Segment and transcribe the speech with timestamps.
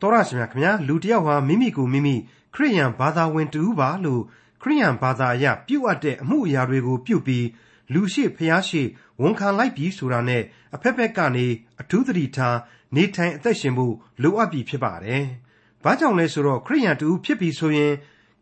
[0.00, 2.14] တော်ရရှိမြခင်ဗျာလူတယောက်ဟာမိမိကိုမိမိ
[2.54, 4.22] ခရိယန်ဘာသာဝင်တူပါလို့
[4.62, 7.46] ခရိယန်ဘာသာအရပြုတ်အပ်တဲ့အမှုအရာတွေကိုပြုတ်ပြီး
[7.92, 8.82] လူရှိဖျားရှိ
[9.20, 10.42] ဝန်ခံလိုက်ပြီးဆိုတာနဲ့
[10.74, 11.46] အဖက်ဖက်ကနေ
[11.80, 12.58] အထူးသတိထား
[12.96, 15.24] နေထိုင်အသက်ရှင်ဖို့လိုအပ်ပြီဖြစ်ပါတယ်။
[15.84, 17.92] ဘာကြောင့်လဲဆိုတော့ခရိယန်တူဖြစ်ပြီဆိုရင်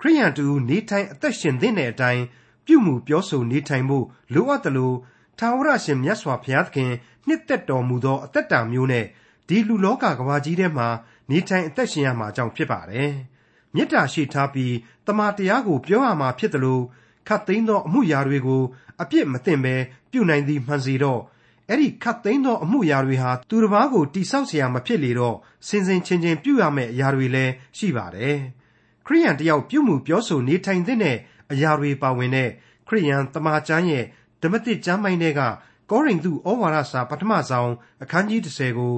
[0.00, 2.24] ခရိယန်တူနေထိုင်အသက်ရှင်တဲ့အတိုင်း
[2.66, 4.96] ပြုမှုပြောဆိုနေထိုင်ဖို့လိုအပ်တယ်လို့
[5.38, 6.92] ထာဝရရှင်မြတ်စွာဘုရားသခင်
[7.26, 9.06] နှစ်သက်တော်မူသောအသက်တာမျိုးနဲ့
[9.48, 10.88] ဒီလူလောကကဘာကြီးထဲမှာ
[11.29, 13.11] နေထိုင်အသက်ရှင်ရမှာအကြောင်းဖြစ်ပါတယ်။
[13.73, 14.73] မေတ္တာရှိထားပြီး
[15.07, 16.83] တမန်တရားကိုပြောရမှာဖြစ်တယ်လို့
[17.27, 18.63] ခတ်သိမ်းသောအမှုရာတွေကို
[19.01, 19.75] အပြစ်မသိမ့်ပဲ
[20.11, 21.21] ပြုနိုင်သည်မှန်စီတော့
[21.69, 28.37] အဲ့ဒီခတ်သိမ်းသောအမှုရာတွေဟာသူတစ်ပါးကိုတိဆောက်เสียမဖြစ်လေတော့စင်စင်ချင်းချင်းပြုရမယ့်အရာတွေလည်းရှိပါတယ်။
[29.05, 31.17] ခရိယန်တယောက်ပြုမှုပြောဆိုနေထိုင်တဲ့
[31.51, 32.49] အရာတွေပါဝင်တဲ့
[32.87, 34.05] ခရိယန်တမန်ကျမ်းရဲ့
[34.41, 35.41] ဓမ္မတိကျမ်းပိုင်းတွေက
[35.89, 37.71] ကောရိန္သုဩဝါဒစာပထမဆုံး
[38.03, 38.93] အခန်းကြီး30ကို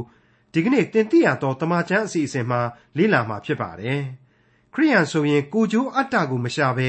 [0.54, 2.60] ဒီကနေ့တင်ပြရသောတမန်ကျမ်းအစီအစဉ်မှာ
[2.96, 4.00] လေ့လာမှာဖြစ်ပါတယ်။
[4.74, 6.88] ခရိယန်ဆိုရင်ကိုကျိုးအတ္တကိုမရှာဘဲ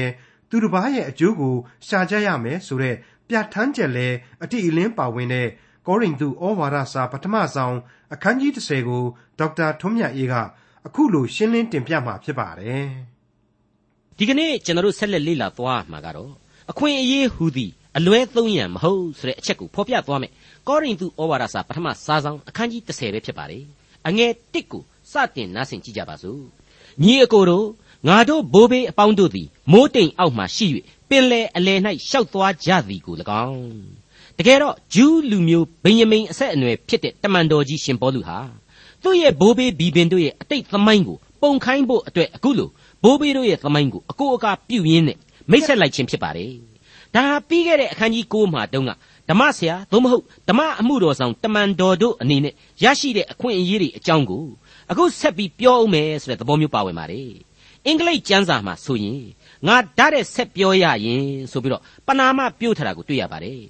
[0.50, 1.54] သူတစ်ပါးရဲ့အကျိုးကို
[1.86, 2.96] ရှာကြရမယ်ဆိုတဲ့
[3.28, 4.08] ပြဋ္ဌာန်းချက်လဲ
[4.42, 5.48] အတိအလင်းပါဝင်တဲ့
[5.86, 7.76] ကောရိန္သုဩဝါဒစာပထမဆုံး
[8.14, 9.02] အခန်းကြီး30ကို
[9.38, 10.34] ဒေါက်တာထွန်းမြတ်အေးက
[10.86, 12.86] အခုလိုရှင်းလင်းတင်ပြမှာဖြစ်ပါတယ်။
[14.18, 16.32] ဒီကနေ့ကျွန်တော်တို့ဆက်လက်လေ့လာသွားမှာကတော့
[16.70, 20.32] အခွင့်အရေးဟူသည်အလွဲသုံးရန်မဟုတ်ဆိုတဲ့အချက်ကိုဖော်ပြသွားမယ်
[20.68, 23.64] ကောရိန္သုဩဝါဒစာပထမစာဆောင်အခန်းကြီး30ပဲဖြစ်ပါတယ်
[24.08, 24.82] အငယ်1ကို
[25.12, 26.40] စတင်နားဆင်ကြည့်ကြပါစို့
[27.02, 27.66] ညီအကိုတို့
[28.08, 30.66] ငါတို့ဘိုးဘေးအပေါင်းတို့သည်မိုးတိမ်အောက်မှရှိ၍
[31.08, 33.14] ပင်လေအလယ်၌ရှောက်သွားကြသည်ကို၎
[33.46, 33.72] င်း
[34.38, 38.38] တကယ်တော့ဂျူးလူမျိုးဗိယမိန်အဆက်အနွယ်ဖြစ်တဲ့တမန်တော်ကြီးရှင်ပေါလုဟာ
[39.02, 42.68] သူ့ရဲ့ဘိုးဘေးဘီပင်တို့ရဲ့အတိတ်သမိုင်းကိုပုံခိုင်းဖို့အတွက်အခုလို
[43.02, 45.18] ဘိုးဘေးတို့ရဲ့သမိုင်းကိုအကိုအကာပြုရင်းနဲ့
[45.50, 46.52] မိတ်ဆက်လိုက်ခြင်းဖြစ်ပါတယ်
[47.14, 48.90] ဒါဟာပြီးခဲ့တဲ့အခန်းကြီး9မှာတုန်းက
[49.32, 54.44] ဓမ္မဆရာသို့မဟုတ်ဓမ္မအမှုတော်ဆောင်တမန်တော်တို့အနေနဲ့ရရှိတဲ့အခွင့်အရေးတွေအကြောင်းကို
[54.90, 57.30] အခုဆက်ပြီးပြောအောင်မယ်ဆိုတဲ့သဘောမျိုးပါဝင်ပါတယ်
[57.86, 59.22] အင်္ဂလိပ်ကျမ်းစာမှာဆိုရင်
[59.66, 63.62] ငါဓာတ်တဲ့ဆက်ပြောရရင်ဆိုပြီးတော့ပနာမပြုတ်ထားတာကိုတွေ့ရပါတယ်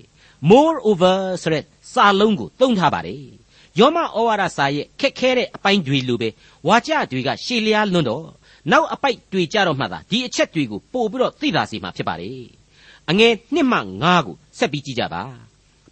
[0.51, 3.25] moreover ဆိုတဲ့စာလုံးကိုသုံးထားပါတယ်
[3.79, 6.29] ယောမဩဝါဒစာရဲ့ခက်ခဲတဲ့အပိုင်းတွေလိုပဲ
[6.69, 8.27] ဝါကြတွေကရှေလျားလွန်းတော့
[8.73, 12.47] နောက်အပိုက်တွေကြတော့မှသာဒီအချက်တွေကိုပို့ပြီးတော့သိသာစေမှာဖြစ်ပါတယ်
[13.11, 15.23] အငယ်1မှ9ကိုဆက်ပြီးကြည့်ကြပါ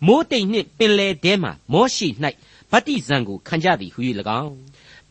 [0.07, 2.09] မိုးတိမ်နှင့်ပင်လေထဲမှမောရှိ၌
[2.71, 4.01] ဗတ္တိဇံကိုခံကြသည်ဟု၍၎
[4.43, 4.55] င်း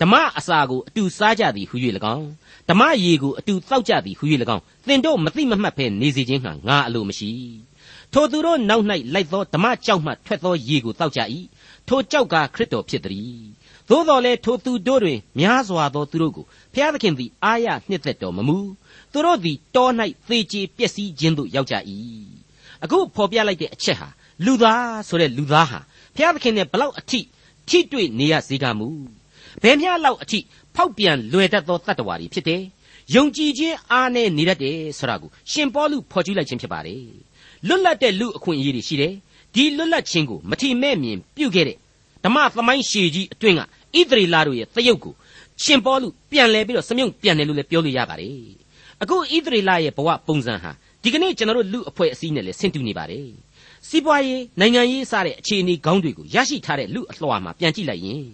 [0.02, 1.76] ဓမ္မအစာကိုအတူစားကြသည်ဟု၍၎
[2.16, 2.28] င်း
[2.70, 7.32] ဓမ္မရေကိုအတူတောက်ကြသည်ဟု၍၎င်းသင်တို့မသိမမှတ်ဘဲနေစေခြင်းဟာငါအလိုမရှိ
[8.14, 11.22] ထိုသူတို့နောက်၌လိုက်သောဓမ္မကြောက်မှထွက်သောရေကိုတောက်ကြ၏
[11.88, 13.40] ထိုကြောက်ကခရစ်တော်ဖြစ်သည်
[13.90, 18.58] သို့တော်လည်းထိုသူတို့တွင်များစွာသောသူတို့ကိုဖျားသခင်သည်အာရနှစ်သက်တော်မမူ
[19.12, 19.88] သူတို့သည်တော၌
[20.30, 21.76] သေချေပျက်စီးခြင်းသို့ရောက်ကြ၏
[22.84, 24.10] အခုဖော်ပြလိုက်တဲ့အချက်ဟာ
[24.46, 25.80] လူသားဆိုတဲ့လူသားဟာ
[26.16, 27.20] ဘုရားသခင်နဲ့ဘလောက်အထိ
[27.70, 28.88] ထိတွေ့နေရစေကမူ
[29.62, 30.40] ဘယ်မျှလောက်အထိ
[30.76, 32.62] ဖောက်ပြန်လွယ်တတ်သောတတ္တဝါတွေဖြစ်တယ်
[33.16, 37.04] ယုံကြည်ခြင်းအားနဲ့နေတတ်တယ်ဆိုတာကိုရှင်ပေါလုဖော်ကျူးလိုက်ခြင်းဖြစ်ပါတယ်
[37.68, 39.14] လွတ်လပ်တဲ့လူအခွင့်အရေးတွေရှိတယ်
[39.56, 41.78] ဒီလွတ်လပ်ခြင်းကိုမထီမဲ့မြင်ပြုတ်ခဲ့တဲ့
[42.24, 45.14] ဓမ္မသမိုင်းရှည်ကြီးအတွင်းကဣသရေလတို့ရဲ့သရုပ်ကို
[45.64, 48.34] ရှင်ပေါလုပြန်လဲပြီးတော့စမြုံပြန်တယ်လို့လည်းပြောလို့ရပါတယ်
[49.02, 50.72] အခုဣသရေလရဲ့ဘဝပုံစံဟာ
[51.04, 53.28] ဒီကနေ့ကျွန်တော်တို့လူအဖွဲ့အစည်းနဲ့လည်းဆင်တူနေပါတယ်
[53.88, 58.25] စီးပွားရေးနိုင်ငံရေးစတဲ့အခြေအနေကောင်းတွေကိုရရှိထားတဲ့လူအလွှာမှာပြန်ကြည့်လိုက်ရင်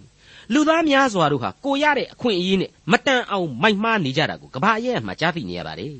[0.52, 5.96] လူသားများစွာတို့ဟာကိုရတဲ့အခွင့်အရေးနဲ့မတန်အောင်မိုက်မှားနေကြတာကိုကဘာအရဲ့မှာကြားသိနေရပါတယ်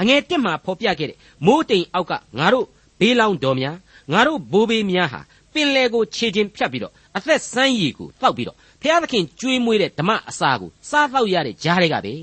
[0.00, 2.66] အငယ်တက်မှာဖော်ပြခဲ့တဲ့မိုးတိမ်အောက်ကငါတို့
[3.00, 3.76] ဘေးလောင်းတော်များ
[4.12, 5.20] ငါတို့ဘိုးဘေးများဟာ
[5.52, 12.14] ပင်လေကိုခြေချင်းဖြတ်ပြီးတော့အသက်ဆန်းရည်ကိုတောက်ပြီးတော့ဘုရားသခင်ကြွေးမွေးတဲ့ဓမ္မအစာကိုစားတော့ရတဲ့ကြားတွေကပဲ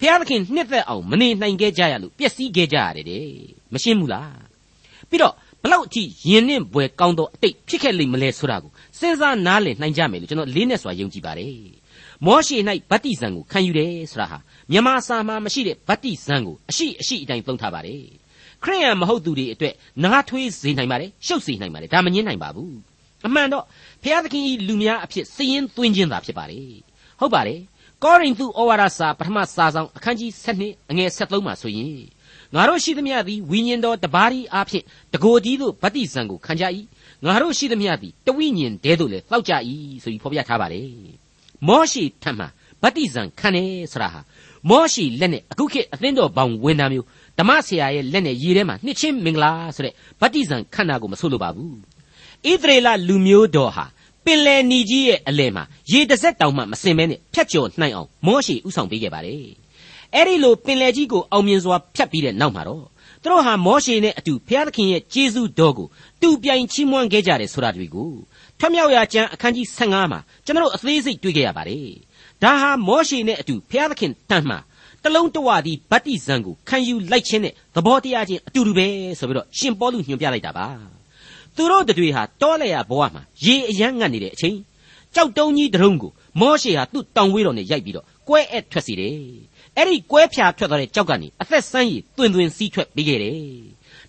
[0.00, 3.26] ဘုရားသခင်နှစ်သက်အောင်မနေနိုင်ခဲ့ကြရလို့ပျက်စီးခဲ့ကြရတယ်တဲ့
[3.72, 4.42] မရှင်းဘူးလား
[5.10, 11.56] ပြီးတော့ ဘလောက်အထိယဉ်နှင့်ဘွယ်ကောင်းသောအတိတ်ဖြစ်ခဲ့လိမ့်မလဲဆိုတာကိုစဉ်းစားနားလည်နိုင်ကြမယ်လို့ကျွန်တော်လေးနဲ့စွာယုံကြည်ပါတယ်
[12.26, 12.56] မောရှေ၌
[12.90, 14.38] ဗတ္တိဇံကိုခံယူတယ်ဆိုတာဟာ
[14.70, 18.02] မြန်မာစာမှာမရှိတဲ့ဗတ္တိဇံကိုအရှိအရှိအတိုင်းသုံးထားပါတယ်
[18.62, 22.74] ခရိယန်မဟုတ်သူတွေအတွက်နားထွေးစေနိုင်ပါတယ်ရှုပ်စေနိုင်ပါတယ်ဒါမငင်းနိုင်ပါဘူး
[23.26, 23.64] အမှန်တော့
[24.02, 26.68] ဘုရားသခင်ဤလူများအဖြစ်စည်ရင်သွင်းခြင်းသာဖြစ်ပါတယ်
[27.20, 27.60] ဟုတ်ပါတယ်
[28.04, 30.30] ကောရိန္သုဩဝါဒစာပထမစာဆောင်အခန်းကြီး
[30.60, 31.92] 7အငယ်73မှာဆိုရင်
[32.54, 34.84] ငါတို့ရှိသမျှသည်ဝိညာဉ်တော်တပါးဤအားဖြင့်
[35.14, 36.64] တကိုယ်တည်းသို့ဗတ္တိဇံကိုခံကြ၏
[37.26, 39.52] ငါတို့ရှိသမျှသည်တဝိညာဉ်တည်းသို့လည်းတောက်ကြ၏
[40.02, 40.88] ဆိုပြီးဖော်ပြထားပါတယ်
[41.68, 42.46] မောရှိထံမှ
[42.82, 44.20] ဗတ္တိဇံခံတယ်ဆိုတာဟာ
[44.70, 47.06] မောရှိလက်နဲ့အခုခေတ်အသင်းတော်ဘောင်ဝင်တာမျိုး
[47.38, 51.76] ဓမ္မဆရာရဲ့လက်နဲ့ရေထဲမှာနှစ်ချင်းမင်္ဂလာဆိုတဲ့ဗတ္တိဇံခန္ဓာကိုမဆိုလိုပါဘူး
[52.50, 53.84] ဣသရေလလူမျိုးတော်ဟာ
[54.24, 59.61] ပင်လယ်နီကြီးရဲ့အလယ်မှာရေတစ်စက်တောင်မှမစင်မဲနဲ့ဖြတ်ကျော်နိုင်အောင်မောရှိဥဆောင်ပေးခဲ့ပါတယ်
[60.14, 62.84] အဲ့ဒီလိုပင်လယ်ကြီးကိုအောင်မြင်စွာဖြတ်ပြီးတဲ့နောက်မှာတော့
[63.22, 65.88] သူတို့ဟာမောရှေနဲ့အတူဘုရားသခင်ရဲ့ကျေးဇူးတော်ကို
[66.22, 68.10] တူပြိုင်ချီးမွမ်းခဲ့ကြတယ်ဆိုတာတွေကို
[68.58, 71.86] ထွတ်မြောက်ရာကျမ်းအခန်းကြီး15မှာကျွန်တော်တို့အသေးစိတ်တွေ့ခဲ့ရပါတယ်။
[72.42, 74.56] တဒါဟာမောရှေနဲ့အတူဘုရားသခင်တန်မှ
[75.04, 78.86] တလုံးတဝသည်ဗတ္တိဇံကိုခံယူလိုက်ခြင်းနဲ့သဘောတရားချင်းအတူတူပဲ
[79.18, 80.66] ဆိုပြီးတော့ရှင်ပေါလုညွှန်ပြလိုက်တာပါ
[81.56, 84.56] သူတို့တွေဟာတောလေရဘဝမှာရေအယမ်းငတ်နေတဲ့အချိန်
[85.14, 86.10] ကြောက်တုံးကြီးတရုံးကို
[86.40, 89.16] မောရှေဟာသူ့တောင်ဝေးတော်နဲ့ရိုက်ပြီးတော့ကွဲအပ်ထွက်စီတယ်
[89.76, 93.36] အဲ့ဒီကွဲဖြာထွက်သွားတဲ့ကြောက်ကနေအသက်ဆန်းရည်တွင်တွင်စီးထွက်ပြီးခဲ့တယ်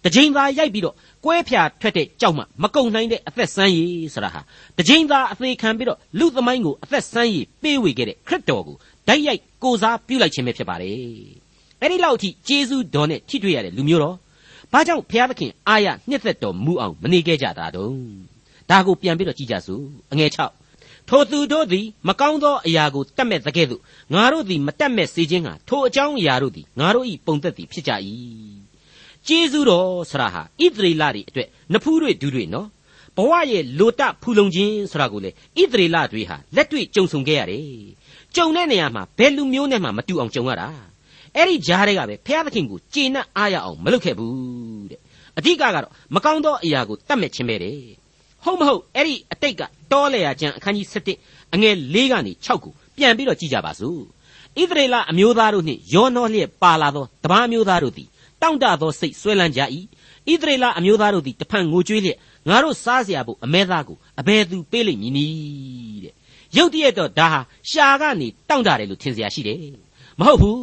[0.03, 0.95] တကြိမ်သာရိုက်ပြီးတော့
[1.25, 4.41] ကွဲဖြာထွက်တဲ့ကြောက်မှမကုံနိုင်တဲ့အသက်ဆန်းရည်ဆိုတာဟာ
[4.77, 8.75] တကြိမ်သာအသေးခံပြီးတော့လူသမိုင်းကိုအသက်ဆန်းရည်ပေးဝေခဲ့တဲ့ခရစ်တော်ကို
[9.07, 10.97] ဓာတ်ရိုက်ကိုစားပြုလိုက်ခြင်းပဲဖြစ်ပါတယ်
[11.81, 14.15] အဲ့ဒီလောက်အထိဂျေဇုတော်နဲ့ထိတွေ့ရတဲ့လူမျိုးတော်
[14.71, 17.97] ဘာကြောင့်ဘုရားသခင်အာရနှစ်သက်တော်မူအောင်မနေခဲ့ကြတာတုံး
[18.69, 20.62] ဒါကိုပြန်ပြီးတော့ကြည့်ကြစို့အငယ်6
[21.09, 23.81] ထိုသူတို့သည်မကောင်းသောအရာကိုတတ်မဲ့သကဲ့သို့
[24.13, 27.91] ငါတို့သည်မတတ်မဲ့စေခြင်းကထိုအကြောင်းအရာတို့သည်ငါတို့၏ပုံသက်သည်ဖြစ်ကြ၏
[29.27, 32.67] ကျေးဇူးတော်ဆရာဟာဣသရေလတွေအတွက်နဖူးတွေဒူးတွေနော်
[33.17, 37.65] ဘဝရဲ့လိုတဖူလုံခြင်းဆိုတာကိုလေဣသရေလတွေဟာလက်တွေ့ကြုံဆုံခဲ့ရတယ်
[38.35, 40.69] ကြုံတဲ့နေရာမှာဘယ်လူမျိုးနဲ့မှမတူအောင်ကြုံရတာ
[41.35, 44.99] အဲ့ဒီကြားတွေကပဲဖျားသခင်ကိုကျေနပ်အားရအောင်မလုပ်ခဲ့ဘူးတဲ့
[45.37, 48.02] အဓိကကတော့မကောင်းသောအရာကိုတတ်မဲ့ခြင်းပဲတဲ့
[48.44, 49.62] ဟုတ်မဟုတ်အဲ့ဒီအတိတ်က
[49.92, 50.86] တောလေယာကျမ်းအခန်းကြီး
[51.20, 54.00] 7အငယ်၄ကနေ6ကိုပြန်ပြီးတော့ကြည့်ကြပါစို့
[54.60, 58.08] ဣသရေလအမျိုးသားတို့နှင့်ယောနောလျက်ပါလာသောတပားမျိုးသားတို့သည်
[58.42, 59.60] တောင့်တသောစိတ်ဆွဲလန်းကြ၏
[60.32, 62.18] ဣသရေလအမျိုးသားတို့သည်တဖန်ငိုကြွေးလျက်
[62.48, 66.14] ငါတို့စားเสียဖို့အမဲသားကိုအဘယ်သူပေးလိမ့်မည်နည်းတဲ့
[66.56, 67.40] ရုတ်တရက်တော့ဒါဟာ
[67.70, 69.58] ရှာကနေတောင့်တတယ်လို့ထင်เสียရှိတယ်
[70.20, 70.62] မဟုတ်ဘူး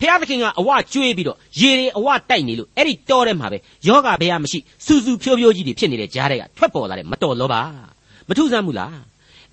[0.00, 7.62] ဖျားသခင်ကအဝကျွေးပြီးတော့ရေတွေအဝတိုက်နေလို့အဲ့ဒီတောထဲမှာပဲယောဂဘယမရှိစူစူဖြိုးဖြိုးကြီးတွေဖြစ်နေတဲ့ကြားတွေကထွက်ပေါ်လာတဲ့မတော်လောပါ
[8.28, 8.98] မထုဆန်းဘူးလား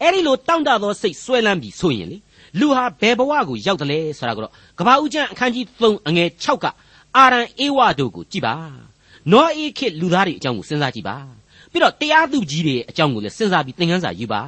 [0.01, 2.18] အဲ့ဒီလိုတောင့်တသောစိတ်ဆွဲလန်းပြီးဆိုရင်လေ
[2.60, 6.66] လူဟာဘယ်ဘဝကိုရောက်တယ်လဲဆိုတာကတော့ကဘာဦးကျမ်းအခန်းကြီး3အငယ်6က
[7.18, 8.56] အာရန်အေဝတို့ကိုကြည်ပါ
[9.31, 11.18] နောအေခေလူသားတွေအကြောင်းကိုစဉ်းစားကြည့်ပါ
[11.72, 14.42] ပြီးတော့တရားသူကြီးတွေအကြောင်းကိုလည်းစဉ်းစားပြီးသင်ခန်းစာယူပါ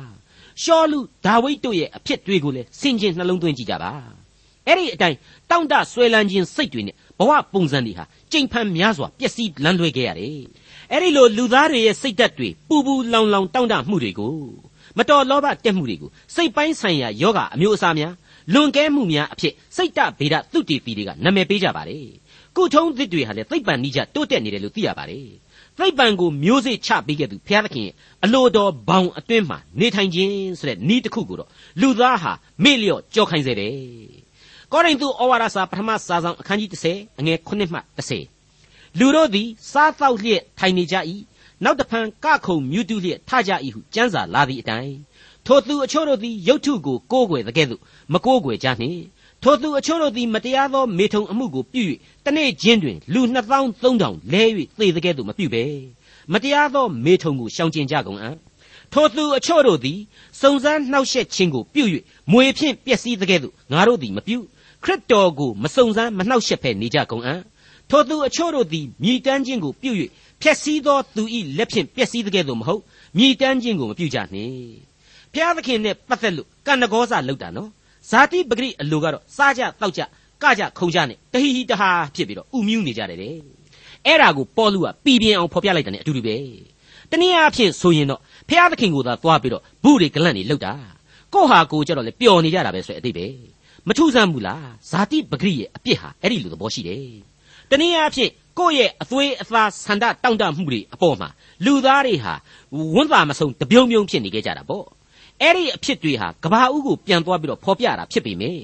[0.61, 3.91] ရှောလူဒါဝိဒ်တို့ရဲ့အဖြစ်တွေကိုလည်းဆင်ခြင်နှလုံးသွင်းကြည့်ကြပါ
[4.67, 5.17] အဲ့ဒီအတိုင်း
[5.49, 10.39] တောင့်တဆွဲလန်းခြင်းစိတ်တွေနဲ့ဘဝပုံစံတွေဟာကြိမ်ဖန်များစွာပျက်စီးလန်းလွဲခဲ့ရတယ်
[10.91, 14.35] အဲ့ဒီလိုလူသားတွေရဲ့စိတ်ဓာတ်တွေပူပူလောင်လောင်တောင့်တမှုတွေကို
[14.97, 18.13] မတော်လောဘတက်မှုတွေကိုစိတ်ပိုင်းဆိုင်ရာယောဂအမျိုးအစားများ
[18.53, 22.07] လွန်ကဲမှုများအဖြစ်စိတ်တဗေဒသုတေသီတွေကနာမည်ပေးကြပါတယ်
[22.55, 25.27] ကုထုံးသစ်တွေဟာလည်းသိပ္ပံနိကြတိုးတက်နေတယ်လို့သိရပါတယ်
[25.77, 31.49] သိပ္ပံကိုမျိုးစေ့ချပေးခဲ့သူဘုရားသခင်ရဲ့အလိုတော်ဘောင်အတွင်းမှာနေထိုင်ခြင်းဆိုတဲ့ဤတစ်ခုကိုတော့
[31.81, 32.31] လူသားဟာ
[32.63, 34.24] မေ့လျော့ကြောက်ခိုင်းစေတယ်
[34.71, 37.79] ကောရိန္သုဩဝါဒစာပထမစာဆောင်အခန်းကြီး30အငယ်9မှ
[38.37, 40.95] 30လူတို့သည်စားသောက်လျက်ထိုင်နေကြ၏
[41.63, 44.95] နောက်တဖန်ကခုံမြူတူလျက်ထကြ၏ဟုကျမ်းစာလာသည့်အတိုင်း
[45.45, 47.81] ထိုသူအချို့တို့သည်ရုတ်ထုကိုကိုးကွယ်တဲ့ကဲ့သို့
[48.13, 49.01] မကိုးကွယ်ကြနှင့်
[49.43, 51.83] ထိုသူအချို့တို့သည်မတရားသောမေထုံအမှုကိုပြု၍
[52.25, 53.21] တနေ့ချင်းတွင်လူ
[53.75, 54.43] 2300လဲ၍
[54.79, 55.63] သေတဲ့ကဲ့သို့မပြုဘဲ
[56.31, 58.35] မတရားသောမေထုံကိုရှောင်ကျဉ်ကြကုန်အံ့
[58.93, 59.99] ထိုသူအချို့တို့သည်
[60.41, 61.83] စုံစမ်းနှောက်ယှက်ခြင်းကိုပြု၍
[62.31, 64.37] မွေဖြင့်ပျက်စီးတဲ့ကဲ့သို့ငါတို့သည်မပြု
[64.85, 67.41] ခရစ်တော်ကိုမစုံစမ်းမနှောက်ယှက်ဖဲနေကြကုန်အံ့
[67.89, 69.91] ထိုသူအချို့တို့သည်မြည်တမ်းခြင်းကိုပြု၍
[70.41, 71.23] ဖျက်ဆီးသောသူ၏
[71.57, 72.81] လက်ဖြင့်ပျက်စီးတဲ့ကဲ့သို့မဟုတ်
[73.17, 74.55] မြည်တမ်းခြင်းကိုမပြုကြနှင့်
[75.33, 77.69] ဘုရားသခင်နဲ့ပတ်သက်လို့ကန္နဂောဇလောက်တာနော်
[78.09, 80.01] ဇာတိပဂရိအလိုကတော့စားကြတောက်ကြ
[80.43, 83.35] ကကြခုံကြနဲ့တဟီဟီတဟာဖြစ်ပြီးတော့ဥမြူးနေကြတယ်တဲ့
[84.05, 86.35] အဲ့ဒါကိုပေါ်လူကပြည်ပြင်းအောင်ဖော်ပြလိုက်တယ်အတူတူပဲ
[87.11, 90.73] တနည်းအားဖြင့်ဆိုရင်တော့ဖះသခင်ကိုသာသွားပြီးတော့ဘုတွေကလန့်နေလောက်တာ
[91.33, 93.25] ကိုဟာကိုကြတော့လေပျော်နေကြတာပဲဆိုတဲ့အတိတ်ပဲ
[93.87, 97.15] မထူးဆန်းဘူးလားဇာတိပဂရိရဲ့အပြစ်ဟာအဲ့ဒီလိုသဘောရှိတယ်
[97.69, 101.29] တနည်းအားဖြင့်ကိုယ့်ရဲ့အသွေးအသားဆန္ဒတောင့်တမှုတွေအပေါ်မှာ
[101.65, 102.33] လူသားတွေဟာ
[102.95, 104.85] ဝန်သာမဆုံးတပြုံပြုံဖြစ်နေကြတာပေါ့
[105.41, 108.61] အဲ့ဒီအဖြစ်တွေဟာကဘာဦးကိုပြန်သွားပြီးတော့ဖော်ပြတာဖြစ်ပေမယ့်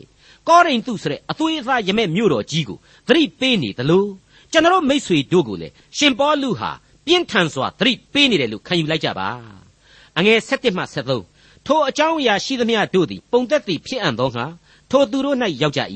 [0.48, 4.06] ကောရိန္သုဆိုတဲ့အသွေးအသားရမဲ့မြို့တော်ကြီးကိုသတိပေးနေသလို
[4.52, 6.72] ကျွန်တော်မိษွေတို့ကိုလည်းရှင်ပေါလုဟာ
[7.06, 9.30] ပြင်းထန်စွာသတိပေးနေတယ်လို့ခံယူလိုက်ကြပါ
[10.18, 10.84] အငယ်7မှ
[11.26, 14.46] 73ထိုအကြောင်းအရာရှိသမျှတို့သည်ပုံသက်သည်ဖြစ်အံ့သောငါ
[14.92, 15.82] ထိုသူတို့၌ရောက်ကြ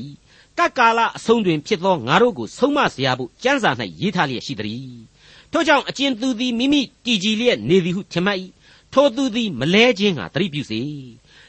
[0.58, 4.90] ကကာလအဆုံးတွင်ဖြစ်သောငါတို့ကိုဆုံးမစရာဖို့ကျမ်းစာ၌ရေးထားလျက်ရှိသည်
[5.52, 8.38] ထို့ကြောင့်အကျဉ်သူသည်မိမိတည်ကြည်လျက်နေသည်ဟုထင်မှတ်၏
[8.92, 10.80] ထိုသူသည်မလဲခြင်းဟာသတိပြုစေ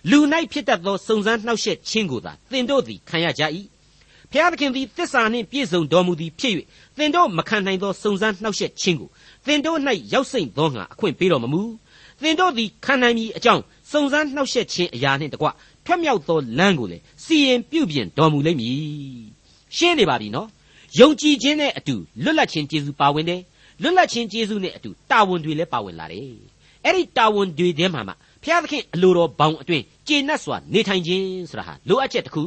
[0.09, 0.19] လူ၌
[0.51, 3.43] ဖြစ်တတ်သောစုံစမ်းနှောက်ယှက်ခြင်းကိုသာသင်တို့သည်ခံရကြ၏
[4.31, 6.53] ဖျားသခင်သည်တစ္ဆာနှင့်ပြည့်စုံတော်မူသည်ဖြစ်၍
[6.97, 9.09] သင်တို့မခံနိုင်သောစုံစမ်းနှောက်ယှက်ခြင်းကို
[9.45, 9.79] သင်တို့၌
[10.13, 11.61] ရောက်စိမ့်သောငါအခွင့်ပေးတော်မမူ
[12.21, 15.47] သင်တို့သည်ခံနိုင်မည်အကြောင်းစုံစမ်းနှောက်ယှက်ခြင်းအရာနှင့်တကွ
[15.87, 18.75] ထွက်မြောက်သောလမ်းကိုလည်းစီရင်ပြုပြင်တော်မူလိမ့်မည်
[19.77, 20.47] ရှင်းနေပါပြီနော်
[20.99, 23.41] ယုံကြည်ခြင်းနဲ့အတူလွတ်လပ်ခြင်းကျေးဇူးပါဝင်တယ်
[23.81, 26.31] လွတ်လပ်ခြင်းကျေးဇူးနဲ့အတူတာဝန်တွေလည်းပါဝင်လာတယ်
[26.83, 28.13] အဲ့ဒီတာဝန်တွေထဲမှာမှ
[28.43, 32.43] ဘုရားသခင်အလိုတော်ဘောင်အတွင်းကျေနပ်စွာနေထိုင်ခြင်းဆိုတာဟာလိုအပ်ချက်တစ်ခု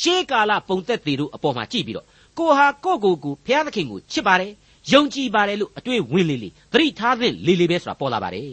[0.00, 2.06] ရှေးကာလပုံသက်တွေတို့အပေါ်မှာကြည့်ပြီးတော့
[2.38, 4.52] ကိုဟာကိုကိုကိုဘုရားသခင်ကိုချစ်ပါတယ်
[4.92, 8.52] ယုံကြည်ပါတယ်လို့အတွေ့ဝင်လေလေသတိထားသင့်လေလေပဲဆိုတာပေါ်လာပါတယ်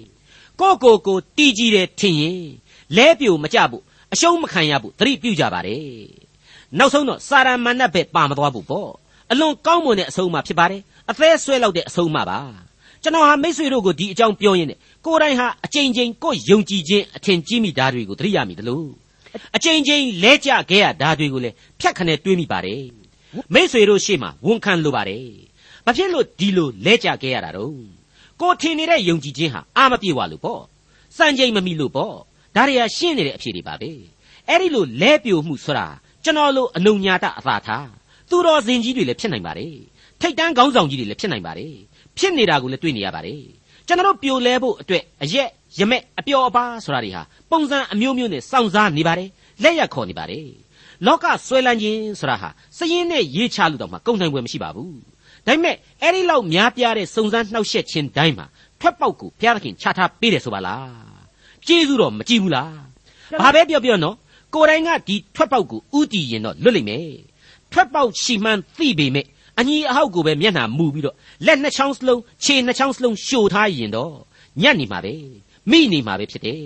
[0.59, 2.41] ကိုကိုကိုတီးကြည့်တယ်ထင်ရင်
[2.97, 5.83] လဲပြိုမကြဘူး အရှုံးမခံရဘူးသတိပြုကြပါတယ်
[6.77, 8.91] နောက်ဆုံးတော့စာရမဏတ်ပဲပါမသွားဘူးပေါ့
[9.31, 12.39] အလွန်ကောင်းမွန်တဲ့အဆုံးအမဖြစ်ပါတယ်အသေးဆွဲလောက်တဲ့အဆုံးအမပါ
[13.03, 18.87] ကျွန်တော်ဟာမိတ်ဆွေတို့ကိုဒီအကြောင်းပြောရင်းနဲ့ကိုယ်တိုင်ဟာအချိန်ချင်းကိုယုံကြည်ခြင်းအထင်ကြီးမိဓာတွေကိုသတိရမိတယ်လို့
[19.55, 22.83] အချိန်ချင်းလဲကြခဲ့ရဓာတွေကိုလည်းဖြတ်ခနဲ့တွေးမိပါတယ်
[23.53, 25.27] မိတ်ဆွေတို့ရှေ့မှာဝန်ခံလိုပါတယ်
[25.85, 27.77] ဘာဖြစ်လို့ဒီလိုလဲကြခဲ့ရတာတော့
[28.41, 30.61] ကိုထင်နေတဲ့ယုံကြည်ခြင်းဟာအာမပြေဝလို့ပေါ့
[31.17, 32.15] စံချိန်မမီလို့ပေါ့
[32.55, 33.91] ဒါတွေကရှင်းနေတဲ့အဖြေတွေပါပဲ
[34.47, 35.87] အဲ့ဒီလိုလဲပြိုမှုဆိုတာ
[36.23, 37.87] ကျွန်တော်လိုအနုညာတအသာထား
[38.29, 39.75] သူတော်စင်ကြီးတွေလည်းဖြစ်နိုင်ပါတယ်
[40.21, 41.73] ထိတ်တန်းခေါင်းဆောင်ကြီးတွေလည်းဖြစ်နိုင်ပါတယ်
[42.17, 43.41] ဖြစ်နေတာကိုလည်းတွေ့နေရပါတယ်
[43.87, 49.29] ကျွန်တော်ပြိုလဲဖို့အတွက်အရက်ရမက်အပျော်အပါဆိုတာတွေဟာပုံစံအမျိုးမျိုးနဲ့စောင့်စားနေပါတယ်
[49.63, 50.47] လက်ရက်ခေါ်နေပါတယ်
[51.05, 54.97] လောကဆွဲလန်းခြင်းဆိုတာဟာစရင်နဲ့ရေးချလို့တော့မှကုန်နိုင်ွယ်မရှိပါဘူး
[55.45, 58.45] ဒါပေမဲ့အဲ့ဒီလောက်များပြားတဲ့စုံစမ်းနှောက်ယှက်ခြင်းတိုင်းမှာ
[58.79, 61.08] ထွက်ပေါက်ကိုဘုရားသခင်ချထားပေးတယ်ဆိုပါလား
[61.69, 62.73] ကျေးဇူးတော်မကြည့်ဘူးလား
[63.41, 64.15] ဘာပဲပြောပြောနော်
[64.53, 67.09] ကိုယ်တိုင်ကဒီထွက်ပေါက်ကိုဥတည်ရင်တော့လွတ်လိမ့်မယ်
[67.71, 69.25] ထွက်ပေါက်ရှိမှန်းသိပေမဲ့
[69.59, 74.13] အညီအဟောက်ကိုပဲမျက်နှာမူပြီးတော့လက်နှစ်ချောင်းစလုံးခြေနှစ်ချောင်းစလုံးရှို့ထားရင်တော့
[74.61, 75.15] ညက်နေမှာပဲ
[75.71, 76.63] မိနေမှာပဲဖြစ်တယ်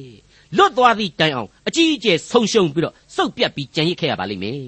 [0.58, 4.62] လွတ်သွားသည့်တိုင်အောင်အကြီးအကျယ်ဆုံရှုံပြီးတော့စုပ်ပြတ်ပြီးကြံရစ်ခဲ့ရပါလိမ့်မယ်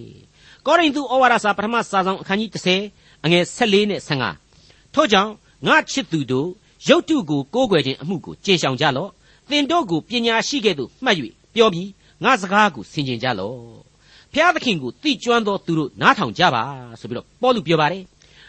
[0.65, 2.51] ကောရိန္သုဩဝါဒစာပထမစာဆောင်အခန်းကြီး
[2.88, 4.01] 30အငယ်14နဲ့
[4.48, 5.32] 15ထို့ကြောင့်
[5.68, 6.50] ငါချစ်သူတို့
[6.89, 9.12] ရုတ်တုကိုကိုးကွယ်ခြင်းအမှုကိုကျင့်ဆောင်ကြလော့
[9.50, 11.18] သင်တို့ကိုပညာရှိခဲ့သို့မှတ်၍
[11.54, 11.90] ပြောပြီး
[12.24, 13.86] ငါစကားကိုဆင်ခြင်ကြလော့
[14.34, 16.64] ဖျားသခင်ကိုတိကျွမ်းသောသူတို့နားထောင်ကြပါ
[17.00, 18.04] ဆိုပြီးတော့ပေါလုပြောပါတယ်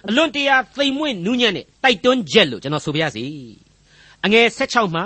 [0.08, 3.24] အလွန်တရာသိမ်မွေ့နူးညံ့တဲ့တိုက်တွန်းချက်လို့ကျွန်တော်ဆိုပြရစီ
[4.24, 5.02] အငယ်16မှ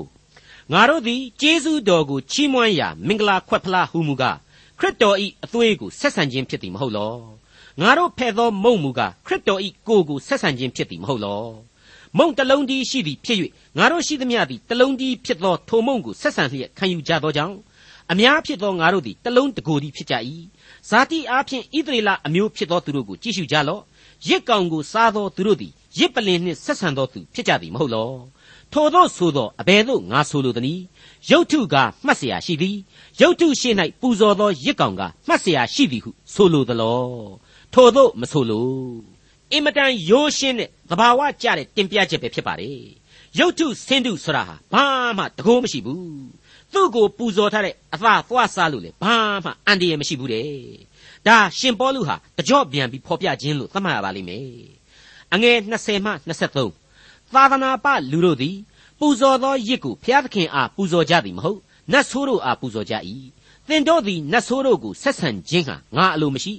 [0.00, 4.36] 19ငါတို့သည်ကျေးဇူးတော်ကိုချီးမွမ်းရာမင်္ဂလာခွက်ဖလားဟုမူကား
[4.78, 7.14] ခရစ်တော်၏အသွေးကိုဆက်ဆံခြင်းဖြစ်သည်မဟုတ်လော
[7.80, 11.42] ငါတို့ဖဲ့သောမုံမူကားခရစ်တော်၏ကိုယ်ကိုဆက်ဆံခြင်းဖြစ်သည်မဟုတ်လော
[12.17, 13.37] မုံတလုံးတည်းရှိသည်ဖြစ်၍
[13.77, 17.57] ငါတို့ရှိသမျှသည်တလုံးတည်းဖြစ်သောထိုမုံကိုဆက်ဆံလျက်ခံယူကြသောကြောင့်
[18.11, 20.15] အများဖြစ်သောငါတို့သည်တလုံးတကိုယ်တည်းဖြစ်ကြ၏
[20.89, 23.81] ဇာတိအားဖြင့်ဣသရေလအမျိုးဖြစ်သောသူတို့ကိုကြည့်ရှုကြလော့
[24.27, 28.11] ရစ်ကောင်ကိုစားသောသူတို့သည်ရစ်ပလင်နှင့်ဆက်ဆံသောသူဖြစ်ကြသည်မဟုတ်လော
[28.73, 30.83] ထိုသောဆိုသောအဘယ်သို့ငါဆိုလိုသနည်း
[31.29, 32.77] ရုတ်ထုကမှတ်เสียရှိသည်
[33.21, 33.69] ရုတ်ထုရှိ၌
[34.01, 37.01] ပူဇော်သောရစ်ကောင်ကမှတ်เสียရှိသည်ဟုဆိုလိုသလော
[37.73, 38.69] ထိုသို့မဆိုလို
[39.54, 42.80] အင်မတန်ရိုးရှင်းတဲ့သဘာဝကျတဲ့တင်ပြချက်ပဲဖြစ်ပါတယ်
[43.38, 44.86] ရုတ်ထုဆင်းတုဆိုတာဟာဘာ
[45.18, 46.04] မှတကိုးမရှိဘူး
[46.72, 50.48] သူ့ကိုပူဇော်ထားတဲ့အသာသွားစားလို့လေဘာမှအန္တရာယ်မရှိဘူးတဲ့
[51.26, 54.48] ဒါရှင်ပေါလုဟာတကြော့ပြန်ပြီးဖော်ပြခြင်းလို့သတ်မှတ်ရပါလိမ့်မယ်
[55.34, 56.12] အငယ်20မှ
[56.70, 58.56] 23သာသနာပလူတို့သည်
[58.98, 61.60] ပူဇော်သောရစ်ကိုဘုရားသခင်အားပူဇော်ကြသည်မဟုတ်
[61.92, 62.94] နတ်ဆိုးတို့အားပူဇော်ကြ၏
[63.68, 66.54] သင်တို့သည်နတ်ဆိုးတို့ကိုဆက်ဆံခြင်းဟာငါအလိုမရှိ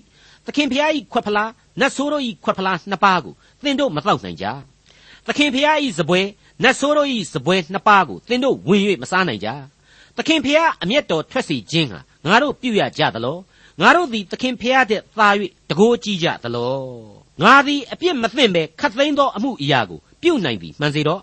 [0.46, 3.34] သခင်ဖျားဤခွက်ဖလားနတ်ဆိုးတို့ဤခွက်ဖလားနှစ်ပါးကို
[3.64, 4.46] သင်တို့မတော့နိုင်ကြ
[5.28, 6.22] သခင်ဖျားဤစပွဲ
[6.64, 9.50] နတ်ဆိုးတို့ဤစပွဲနှစ်ပါးကိုသင်တို့ဝင်၍မစားနိုင်ကြ
[10.18, 13.38] သခင်ဖျားအမျက်တော်ထွက်စီခြင်းဟာငါတို့ပြုရကြသလော
[13.82, 15.30] ငါတို့သည်သခင်ဖျားတဲ့သာ၍
[15.70, 16.75] တကိုးကြည့်ကြသလော
[17.44, 21.22] ငါသည်အပြစ်မသင့်ပဲခတ်သိမ်းသောအမှုအရာကိုပြုနိုင်သည်မှန်စေတော့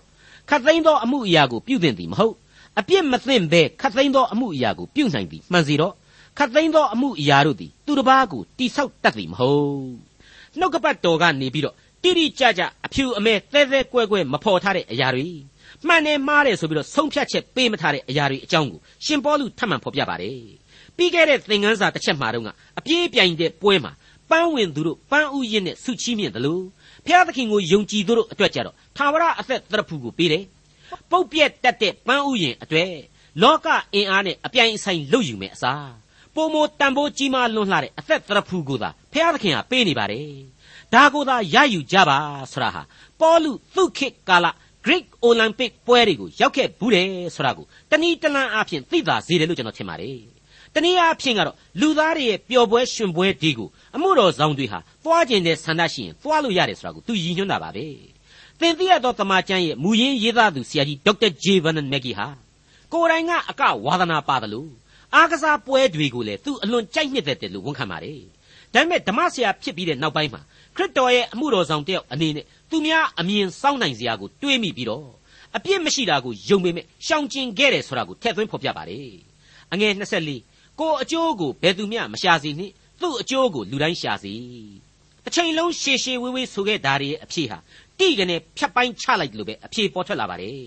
[0.49, 2.35] ခတ်သိမ်းသောအမှုအရာကိုပြုသင့်သည်မဟုတ်
[2.79, 5.93] အပြစ်မသင့်ပဲခတ်သိမ်းသောအမှုအရာကိုပြုနိုင်သည်မှန်စေတော့
[6.37, 10.13] ခတ်သိမ်းသောအမှုအရာတို့သည်သူတစ်ပါးကိုတိဆောက်တတ်သည်မဟုတ်
[10.59, 15.27] နှုတ်ကပတ်တော်ကနေပြီးတော့တိတိကျကျအဖြူအမဲသဲသဲကွဲကွဲမဖော်ထားတဲ့အရာတွေ
[15.87, 20.37] မှန်တယ်မှားတယ်ဆိုပြီးတော့ဆုံးဖြတ်ချက်ပေးမထားတဲ့အရာတွေအကြောင်းကိုရှင်ပေါလုထပ်မံဖော်ပြပါတယ်
[20.97, 22.45] ပြီးခဲ့တဲ့သင်ခန်းစာတစ်ချက်မှာတော့
[22.79, 23.91] အပြေးပြိုင်တဲ့ပွဲမှာ
[24.29, 26.63] ပန်းဝင်သူတို့ပန်းဥယျာဉ်နဲ့ဆုချီးမြှင့်တယ်လို့
[27.05, 30.43] ဖျားသခင်ကိုယုံကြည်သူတို့အတွက်ကြတော့သာဝရအသက်တရဖူကိုပေးတယ်
[31.11, 32.93] ပုတ်ပြက်တတ်တဲ့ပန်းဥယျာဉ်အတွက်
[33.41, 36.02] လောကအင်အားနဲ့အပြိုင်အဆိုင်လုပ်ယူမယ်အစား
[36.35, 40.27] ပုံမတန်ဖိုးကြီးမားလွန်းလှတဲ့အသက်တရဖူကိုသာဖျားသခင်ကပေးနေပါတယ်
[40.93, 42.17] ဒါကိုသာရယူကြပါ
[42.51, 42.81] ဆိုတာဟာ
[43.19, 44.47] ပေါလုသူခေတ်ကာလ
[44.85, 50.17] Greek Olympic ပွဲတွေကိုရောက်ခဲ့ဘူးတယ်ဆိုတာကိုတနည်းတလန်းအားဖြင့်သိသာစေတယ်လို့ကျွန်တော်ထင်ပါတယ်
[50.75, 57.85] တနည်းအားဖြင့်ကတော့လူသားတွေရဲ့ပျော်ပွဲရွှင်ပွဲဒီကိုအမှုတော်ဆောင်တွေဟာသွားကျင်တဲ့ဆန္ဒရှိရင်သွားလို့ရတယ်ဆိုတာကိုသူရည်ညွှန်းတာပါပဲ
[58.59, 62.27] သင်သိရသောတမန်ကျမ်းရဲ့မူရင်းရေးသားသူဆရာကြီးဒေါက်တာဂျေဗန်မက်ကီဟာ
[62.93, 64.69] ကိုယ်တိုင်ကအကဝါသနာပါတယ်လို့
[65.15, 68.21] အားကစားပွဲတွေကိုလည်းသူအလွန်ကြိုက်နှစ်သက်တယ်လို့ဝန်ခံပါတယ်
[68.73, 70.41] ဒါပေမဲ့ဓမ္မဆရာဖြစ်ပြီးတဲ့နောက်ပိုင်းမှာ
[70.75, 75.07] ခရစ်တော်ရဲ့အမှုတော်ဆောင်တယောက်အနေနဲ့သူများအမြင်စောင့်နိုင်စရာကိုတွေးမိပြီးတော့
[75.55, 79.09] အပြစ်မရှိတာကိုယုံပေမဲ့ရှောင်ကျင်ခဲ့တယ်ဆိုတာကိုထည့်သွင်းဖော်ပြပါတယ်
[79.73, 79.91] အငယ်
[80.39, 84.33] 24ကိုအကျိုးကိုဘယ်သူမျှမရှာစီနှင့်သူ့အကျိုးကိုလူတိုင်းရှာစီ
[85.23, 87.57] တစ်ချိန်လုံးရှေရှေဝေးဝေးဆိုခဲ့တာရဲ့အဖြစ်ဟာ
[87.99, 90.57] တိကနေဖြတ်ပိုင်းချလိုက်လို့ပဲအဖြစ်ပေါ်ထွက်လာပါတယ်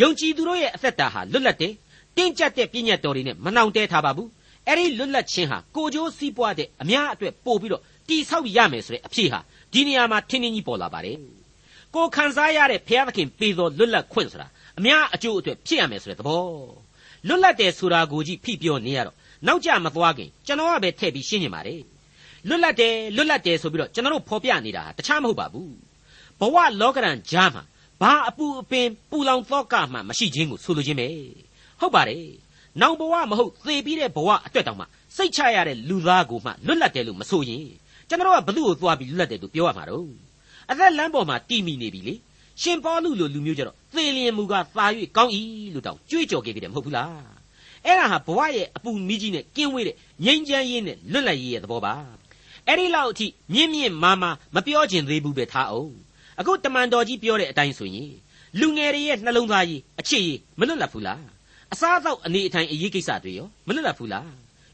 [0.00, 1.74] ယုံကြည်သူတို့ရဲ့အသက်တာဟာလွတ်လပ်တယ်
[2.16, 4.28] တင်းကျပ်တဲ့ပြည့်ညတ်တော်တွေနဲ့မနှောင်တဲထားပါဘူး
[4.68, 9.40] အဲ့ဒီလွတ်လပ်ခြင်းဟာကိုကြိုးစည်းပွားတဲ့အများအတွက်ပို့ပြီးတော့တိဆောက်ရမယ်ဆိုတဲ့အဖြစ်ဟာ
[9.72, 11.16] ဒီနေရာမှာထင်းထင်းကြီးပေါ်လာပါတယ်
[11.94, 16.44] ကိုခံစားရတဲ့ဘုရားသခင်ပေးသောလွတ်လပ်ခွင့်ဆိုတာအများအကျိုးအတွက်ဖြစ်ရမယ်ဆိုတဲ့သဘော
[17.28, 19.16] လွတ်လပ်တယ်ဆိုတာကိုကြည့်ဖိပြောနေရတော့
[19.46, 21.82] နောက်ကျမသွားခင်ကျွန်တော်ကပဲထည့်ပြီးရှင်းနေပါတယ်
[22.48, 25.74] လွတ်လပ်တယ်လွတ်လပ်တယ်ဆိုပြီးတော့ကျွန်တော်တို့ဖော်ပြနေတာတခြားမဟုတ်ပါဘူး
[26.40, 27.62] ဘဝလောကရန်ကြားမှာ
[28.00, 31.08] ဘာအပူအပင်ပူလောင်သောကမှမရှိခြင်းကိုဆိုလိုခြင်းပဲ
[31.82, 32.26] ဟုတ်ပါတယ်
[32.80, 34.84] နောင်ဘဝမဟုတ်သေပြီးတဲ့ဘဝအတွက်တောင်မှ
[35.16, 37.66] စိတ်ချရတဲ့လူသားကိုမှလွတ်လပ်တယ်လို့မဆိုရင်
[38.08, 40.08] ကျွန်တော်ကဘသူ့ကိုသွားပြီးလွတ်လပ်တယ်လို့ပြောရမှာတော့
[40.70, 42.14] အသက်လမ်းပေါ်မှာတီမီနေပြီလေ
[42.62, 44.86] ရှင်ပေါလုလိုလူမျိုးကြတော့သေလျင်မူကသာ၍
[45.16, 45.32] ကောင်း၏
[45.74, 47.24] လို့တောင်ကြွေးကြော်ခဲ့ပြီတယ်မဟုတ်ဘူးလား
[47.86, 51.94] အဲ့ဒါဟာဘဝရဲ့အပူမီးကြီးနဲ့ကင်းဝေးတဲ့ငြိမ်းချမ်းရေးနဲ့လွတ်လပ်ရေးရဲ့သဘောပါ
[52.66, 55.94] အဲ့ဒီလောက်အထိမြင့်မြင့်မာမာမပြောချင်သေးဘူးပဲထားအောင်
[56.40, 58.12] အခုတမန်တော်ကြီးပြောတဲ့အတိုင်းဆိုရင်
[58.60, 61.22] လူငယ်တွေရဲ့နှလုံးသားကြီးအခြေရေးမလွတ်လပ်ဘူးလား
[61.72, 64.30] အစားအသောက်အနေအထိုင်အရေးကိစ္စတွေရောမလွတ်လပ်ဘူးလား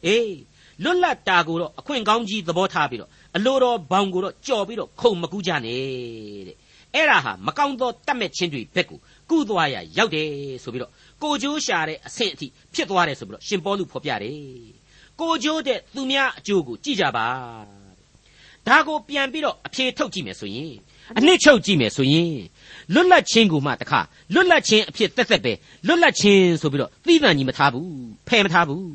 [0.07, 0.37] အေး
[0.85, 5.83] လွတ်လပ်တာကိုတော့အခွင့်ကောင်းကြီးသဘောထားပြီးတော့အလိုတော်ဘောင်ကိုတော့ကြော်ပြီးတော့ခုံမကူးကြနဲ့
[6.47, 6.57] တဲ့
[6.95, 8.99] အဲ့ဒါဟာမကောင်းသောတတ်မဲ့ချင်းတွေဘက်ကို
[9.31, 10.29] ကုသွားရရောက်တယ်
[10.63, 14.39] ဆိုပြီးတော့ကိုကျိုးရှာတဲ့အဆင့်အထိဖြစ်သွားတယ်ဆိုပြီးတော့ရှင်ပေါလုဖော်ပြတယ်
[15.21, 17.27] ကိုကျိုးတဲ့သူများအကျိုးကိုကြည့်ကြပါ
[18.67, 20.73] ဒါကိုပြန်ပြီးတော့အဖြေထုတ်ကြည့်မယ်ဆိုရင်
[21.19, 22.35] အနှစ်ချုပ်ကြည့်မယ်ဆိုရင်
[22.95, 24.01] လွတ်လပ်ခြင်းကိုမှတခါ
[24.35, 25.53] လွတ်လပ်ခြင်းအဖြစ်သက်သက်ပဲ
[25.87, 27.89] လွတ်လပ်ခြင်းဆိုပြီးတော့သီးသန့်ကြီးမထားဘူး
[28.29, 28.89] ဖယ်မထားဘူး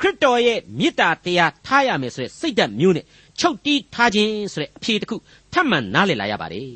[0.00, 3.04] ခရစ်တော်ရဲ့မေတ္တာတရားထားရမယ်ဆိုတဲ့စိတ်ဓာတ်မျိုးနဲ့
[3.40, 5.16] ချုပ်တီးထားခြင်းဆိုတဲ့အဖြေတစ်ခု
[5.52, 6.70] ထပ်မံနားလည်လာရပါတယ်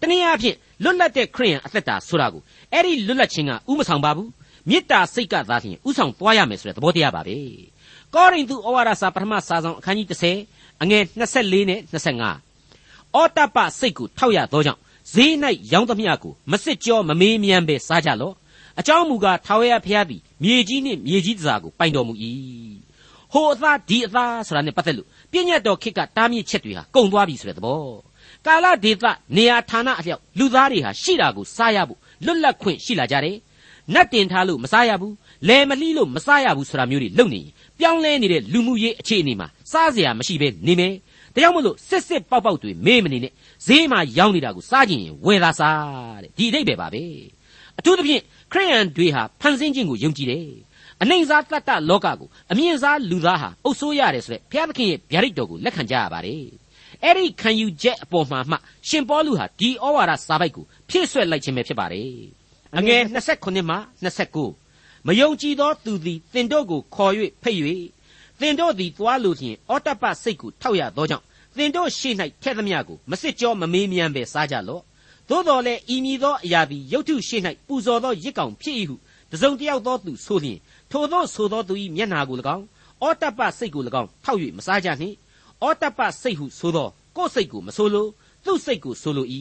[0.00, 2.42] တနည်းအားဖြင့်လွတ်လပ်တဲ့ခရိယန်အသက်တာဆိုတာကို
[2.72, 4.28] အဲ့ဒီလွတ်လပ်ခြင်းကဥမဆောင်ပါဘူး
[4.68, 7.36] မေတ္တာစိတ်ကသာလျှင်ဥဆောင်သွားရမယ်ဆိုတဲ့သဘောတရားပါပဲ
[8.14, 10.08] ကောရိန္သုဩဝါဒစာပထမစာဆောင်အခန်းကြီး
[10.46, 11.80] 30အငယ်24နဲ့
[12.42, 14.80] 25အောတပစိတ်ကိုထောက်ရသောကြောင့်
[15.12, 15.32] ဈေး၌
[15.72, 18.34] ရောင်းသမျှကိုမစစ်ကြောမမေးမြန်းပဲစားကြလော့
[18.80, 22.14] အကြောင်းမူကားထာဝရဘုရားသည်မြေကြီးနှင့်မြေကြီးတစားကိုပိုင်တော်မူ၏
[23.32, 27.82] ဟိုအသားဒီအသားဆိုတာနဲ့ပတ်သက်လို့ပြည့်ညတ်တော်ခေတ်ကတားမြစ်ချက်တွေဟာကုံသွားပြီဆိုတဲ့သဘော
[28.46, 29.04] ကာလဒေသ
[29.36, 33.36] နေရာဌာနအလျောက်လူသားတွေဟာရှိတာကိုစားရဖို့လွတ်လပ်ခွင့်ရှိလာကြတယ်
[33.94, 35.14] နတ်တင်ထားလို့မစားရဘူး
[35.48, 40.94] လယ်မလှီးလို့မစားရဘူးဆိုတာမျိုးတွေလုပ်နေရင်ပြောင်းလဲနေတဲ့လူမှုရေးအခြေအနေမှာစားစရာမရှိဘဲနေမယ်
[41.34, 43.32] ဒါကြောင့်မလို့စစ်စစ်ပေါက်ပေါက်တွေမေးမနေနဲ့
[43.66, 47.04] ဈေးမှာရောင်းနေတာကိုစားကြည့်ရင်ဝယ်သာစားတဲ့ဒီအဓိပ္ပာယ်ပါပဲ
[47.78, 50.46] အထူးသဖြင့်ခရိယန်တွေဟာဖန်ဆင်းခြင်းကိုယုံကြည်တယ်
[51.02, 56.44] အနှိမ့်စားတတ်တလောကကိုအမြင့်စားလူသားဟာအုပ်ဆိုးရတယ်ဆိုတဲ့ဘုရားသခင်ရဲ့ဗျာဒိတ်တော်ကိုလက်ခံကြရပါတယ်
[57.04, 58.56] အဲ့ဒီခံယူချက်အပေါ်မှာမှ
[58.88, 62.10] ရှင်ပေါလုဟာဒီဩဝါဒစာပိုက်ကိုဖြည့်ဆွက်လိုက်ခြင်းပဲဖြစ်ပါတယ်
[62.78, 63.02] အငယ်
[63.34, 63.76] 29မှ
[64.40, 67.60] 29မယုံကြည်သောသူသည်သင်တို့ကိုခေါ်၍ဖိတ်၍
[68.42, 71.24] သင်တို့သည်သွားလို့ဖြင့်အောတပစိတ်ကိုထောက်ရသောကြောင့်
[71.56, 72.10] သင်တို့ရှိ၌
[72.42, 74.82] ထက်သမျှကိုမစစ်ကြောမမေးမြန်းပဲစားကြလော့
[75.28, 78.96] သို့တော်လည်းဤမည်သောအရာသည်ရုတ်ထုရှိ၌ပူဇော်သောရစ်ကောင်ဖြစ်၏ဟု
[79.32, 80.58] တစုံတယောက်သောသူဆိုလျင်
[80.90, 82.64] ထိုသောဆိုသောသူ၏မျက်နာကို၎င်း
[83.02, 85.16] အောတပစိတ်ကို၎င်းထောက်၍မစားကြနှင့်
[85.62, 88.06] အောတပစိတ်ဟုဆိုသောကိုယ်စိတ်ကိုမဆိုလို
[88.44, 89.26] သူ့စိတ်ကိုဆိုလို၏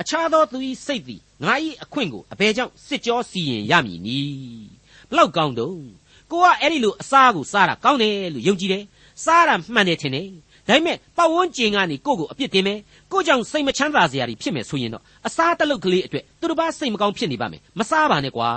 [0.00, 4.68] အခြားသောသူ၏စိတ်သည်ငါ၏အခွင့်ကိုအဘယ်ကြောင့်စစ်ကြောစီရင်ရမည်နည်း
[5.10, 5.76] ဘလောက်ကောင်းတော့
[6.32, 8.84] ကိုကအဲ့ဒီလိုအစားကိုစားတာကောင်းတယ်လို့ယုံကြည်တယ်
[9.24, 10.28] စားတာမှန်တယ်ထင်တယ်
[10.68, 12.78] ဒါပေမဲ့ပတ်ဝန်းကျင်ကနေကိုယ့်ကိုအပြစ်တင်မယ်
[13.12, 18.48] ကိုကြောင့်စိတ်မချမ်းသာစရာတွေဖြစ်မယ်ဆိုရင်တော့အစားတလုတ်ကလေးအတွက်သူတစ်ပါးစိတ်မကောင်းဖြစ်နေပါမယ်မစားပါနဲ့ကွာ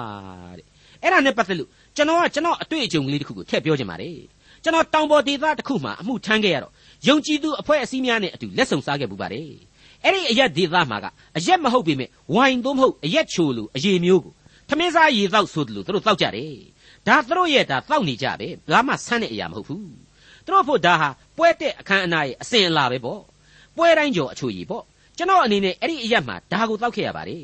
[0.58, 0.65] တဲ့
[1.03, 4.17] အဲ့ဒါနဲ့ပတ်သက်လို့ကျွန်တော်ကကျွန်တော်အတွေ့အကြုံကလေးတစ်ခုကိုထည့်ပြောချင်ပါတယ်
[4.63, 6.73] ကျွန်တော်တောင်ပေါ်ဒေသတစ်ခုမှာအမှုထမ်းခဲ့ရတော့
[7.08, 9.49] ယုံကြည်သူအဖွဲ့အစည်းများနဲ့အတူလက်ဆောင်စားခဲ့ပူပါတယ်
[10.03, 11.05] အဲ့ဒီအရက်ဒေသမှာက
[11.38, 14.34] အရက်မဟုတ်ပေမဲ့ဝိုင်သုံးမဟုတ်အရက်ချိုလိုအရေမျိုးကို
[14.69, 16.53] ထမင်းစားရေသောက်ဆိုတယ်လို့သူတို့တောက်ကြတယ်
[17.07, 19.88] ဒါသူတို့ရဲ့ဒါတောက်နေကြပဲဘာမှဆန်းတဲ့အရာမဟုတ်ဘူး
[20.45, 23.21] သူတို့ဖို့ဒါဟာပွဲတဲ့အခမ်းအနားရဲ့အစဉ်အလာပဲပေါ့
[23.75, 24.83] ပွဲတိုင်းကျော်အချိုကြီးပေါ့
[25.17, 27.43] ကျွန်တော်အနေနဲ့အဲ့ဒီအရက်မှာဒါကိုတောက်ခဲ့ရပါတယ်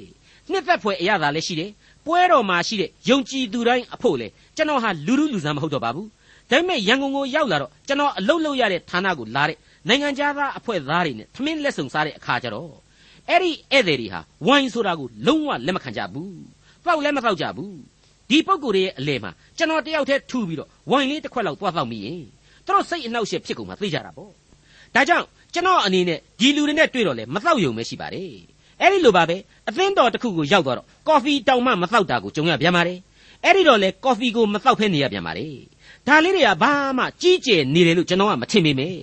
[0.52, 1.72] နှစ်သက်ဖွယ်အရာသာလည်းရှိတယ်
[2.06, 6.08] ပွဲတော်မှာရှိတဲ့ယုံကြည်သူတိုင်းအဖို့လေကျွန်တော်ဟာလူလူလူစားမဟုတ်တော့ပါဘူး
[6.52, 12.72] ဒါပေမဲ့ရန်ကုန်ကိုရောက်လာတော့ကျွန်တော်အလုပ်လုပ်ရတဲ့ဌာနကိုလာတဲ့နိုင်ငံခြားသားအဖွဲ့သားတွေနဲ့ထမင်းလက်ဆောင်စားတဲ့အခါကျတော့
[13.30, 16.32] အဲ့ဒီဧည့်သည်တွေဟာဝိုင်းဆိုတာကိုလုံးဝလက်မခံကြဘူး။
[16.86, 17.74] တောက်လည်းမတောက်ကြဘူး။
[18.30, 22.22] ဒီပုံကိုယ်ရဲ့အလဲမှာကျွန်တော်တယောက်တည်းထူပြီးတော့ဝိုင်းလေးတစ်ခွက်လောက်သွားတော့မိရင်
[22.66, 24.32] သူတို့စိတ်အနှောက်အယှက်ဖြစ်ကုန်မှသိကြတာပေါ့။
[24.96, 28.32] ဒါကြောင့်ကျွန်တော်အနေနဲ့ဒီလူတွေနဲ့တွေ့တော့လေမတော့ယုံပဲရှိပါတယ်။
[28.82, 32.98] အဲ့ဒီလိုပါပဲအသင်းတော်တစ်ခုကိုရောက်သွားတော့ကော်ဖီတောင်မှမတော့တာကိုကြုံရပြန်ပါတယ်။
[33.46, 35.54] အဲ့ဒီတော့လေကော်ဖီကိုမတော့ဖဲနေရပြန်ပါတယ်။
[36.08, 38.96] ဒါလေးတွေကဘာမှကြီးကျယ်နေတယ်လို့ကျွန်တော်ကမထင်ပေမဲ့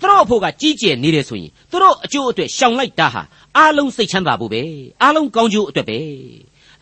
[0.00, 3.22] သူတို့အဖို့ကကြီးကျယ်နေတယ်ဆိုရင်သူတို့အကျိုးအတွက်ရှောင်လိုက်တာဟာ
[3.56, 4.62] အားလုံးစိတ်ချမ်းသာဖို့ပဲ
[5.02, 5.98] အားလုံးကောင်းကျိုးအတွက်ပဲ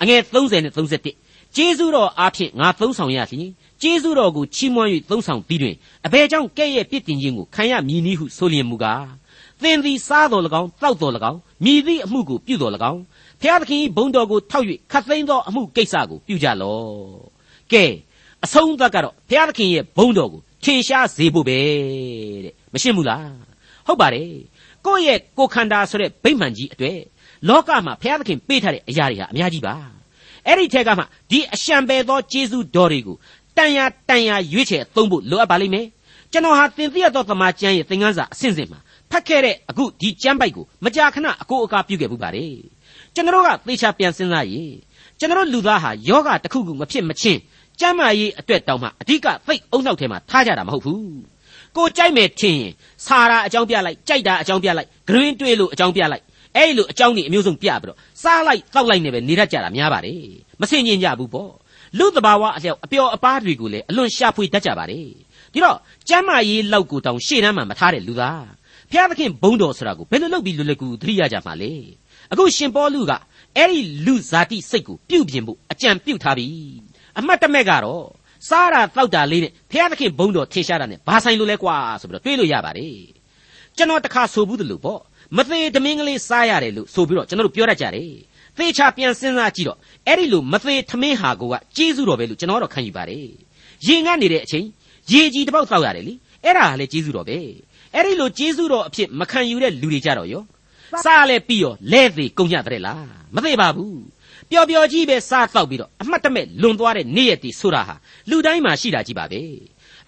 [0.01, 1.24] အငယ်30နဲ့31
[1.57, 3.51] ကျေးဇူးတော်အားဖြင့်ငါသုံးဆောင်ရလျင်
[3.83, 5.75] ကျေးဇူးတော်ကိုချီးမွမ်း၍သုံးဆောင်ပြီးတွင်
[6.07, 9.07] အဘယ်ကြောင့်ကဲ့ရဲ့ပြစ်တင်ခြင်းကိုခံရမည်နည်းဟုဆိုလျင်မူကား
[9.63, 13.01] သင်သည်စားတော်၎င်းတောက်တော်၎င်းမြည်သည့်အမှုကိုပြုတော်၎င်း
[13.41, 16.85] ဖျားသခင်ဘုံတော်ကိုထောက်၍ခတ်သိမ်းသောအမှုကိစ္စကိုပြုကြလော့
[17.73, 17.85] ကဲ
[18.45, 21.59] အဆုံးသတ်ကတော့ဘုရားသခင်ရဲ့ဘုန်းတော်ကိုထင်ရှားစေဖို့ပဲ
[22.45, 23.29] တဲ့မရှင်းဘူးလား
[23.87, 24.31] ဟုတ်ပါတယ်
[24.87, 26.99] ကိုယ့်ရဲ့ကိုခန္ဓာဆိုတဲ့ဗိမှန်ကြီးအတွေ့
[27.49, 29.75] လောကမှာဘုရားသခင်ပေးထားတဲ့အရာတွေဟာအများကြီးပါ
[30.47, 33.17] အဲ့ဒီထက်ကမှဒီအရှံပယ်သောကျေးဇူးတော်တွေကို
[33.57, 35.87] တန်ရာတန်ရာရွေးချယ်သုံးဖို့လိုအပ်ပါလိမ့်မယ်
[36.33, 38.81] ကျွန်တော်ဟာသင်သိရသောသမာကျမ်းရဲ့သင်ခန်းစာအစဉ်စဉ်မှာ
[39.11, 42.55] ဖတ်ခဲ့တဲ့အခုဒီကျမ်းပိုက်ကိုမကြာခဏအကိုအကာပြုခဲ့ပူပါတယ်
[43.15, 44.73] ကျွန်တော်ကသေချာပြန်စဉ်းစားရင်
[45.19, 47.41] ကျွန်တော်လူသားဟာယောဂတစ်ခုခုမဖြစ်မချင်း
[47.81, 51.15] ကျမ်းမာရေးအတွက်တောင်မှအဓိကသိအုံနောက်ထဲမှာထားကြတာမဟုတ်ဘူး
[51.77, 52.73] ကိုကြိုက်မယ်ထင်ရင်
[53.07, 56.25] စာရာအကြောင်းပြလိုက်ကြိုက်တာအကြောင်းပြလိုက်ဂရင်းတွေးလို့အကြောင်းပြလိုက်
[56.57, 60.23] အဲ့လိုအကြောင်းတွေအမျိုးစုံပြပြီးတော့စားလိုက်တောက်လိုက်နေပဲနေတတ်ကြတာများပါတယ်
[60.61, 61.53] မဆင်ញင်ကြဘူးပေါ့
[61.99, 65.07] လူတဘာဝအလျောက်အပျော်အပါးတွေကိုလည်းအလွန်ရှာဖွေတတ်ကြပါတယ်
[65.53, 68.45] ဒီတော့ကျမ်းမာရေးလောက်ကိုတောင်ရှေ့နှမ်းမှာမထားတဲ့လူသား
[68.91, 71.73] ဖျားသခင်ဘုန်းတော်ဆိုတာကိုဘယ်လိုလုပ်ပြီးလွယ်လွယ်ကူသတိရကြမှာလဲ
[72.33, 73.13] အခုရှင်ပေါလုက
[73.57, 76.47] အဲ့ဒီလူဇာတိစိတ်ကိုပြုတ်ပြင်ဖို့အကြံပြုတ်ထားပြီ
[77.19, 78.05] အမှတ်တမဲ့ကတော့
[78.49, 82.97] စားတာတောက်တာလေးနဲ့ဖျားသခင်ဘုန်းတော်ထင်ရှားတာနဲ့ဘာဆိုင်လို့လဲကွာဆိုပြီးတော့တွေးလို့ရပါတယ်
[83.77, 85.01] ကျွန်တော်တခါဆိုဘူးတလို့ပေါ့
[85.37, 88.09] မသေးတမင်းကလေးစားရတယ်လို့ဆိုပြီးတော့ကျွန်တော်တို့ပြောတတ်ကြတယ်
[88.57, 93.27] သေချာပြန်စဉ်းစားကြည့်တော့အဲ့ဒီလိုမသေးထမင်းဟာကိုကကျေးဇူးတော်ပဲလို့ကျွန်တော်တော့ခံယူပါတယ်
[93.87, 94.67] ရေငတ်နေတဲ့အချိန်
[95.13, 97.39] ရေကြီးတစ်ပေါက်တောက်ရတယ်လေအဲ့ဒါကလည်းကျေးဇူးတော်ပဲ
[97.95, 100.43] အဲ့ဒီလိုကျေးဇူးတော်အဖြစ်မခံယူတဲ့လူတွေကြတော့ရော
[101.05, 104.01] စားလဲပြီးရောလဲသေးကုန်ကြတဲ့လားမသေးပါဘူး
[104.51, 107.95] ပျော်ပျော်ကြီးပဲစားတော့ပြီးတော့အမှတ်တမဲ့လွန်သွားတဲ့နေ့ရက်တီဆိုတာဟာ
[108.31, 109.41] လူတိုင်းမှာရှိတာကြီးပါပဲ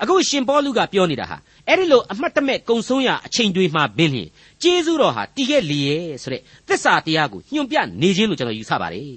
[0.03, 1.37] အခုရှင်ပေါလုကပြောနေတာဟာ
[1.69, 4.29] အဲ့ဒီလိုအမှတ်တမဲ့ကုံဆုံးရအချိန်တွေမှာဘင်းလျင်
[4.62, 9.11] ကျေးဇူးတော်ဟာတည်ခဲ့လေရဲ့ဆိုတဲ့သစ္စာတရားကိုညွှန်ပြနေခြင်းလို့ကျွန်တော်ယူဆပါတယ်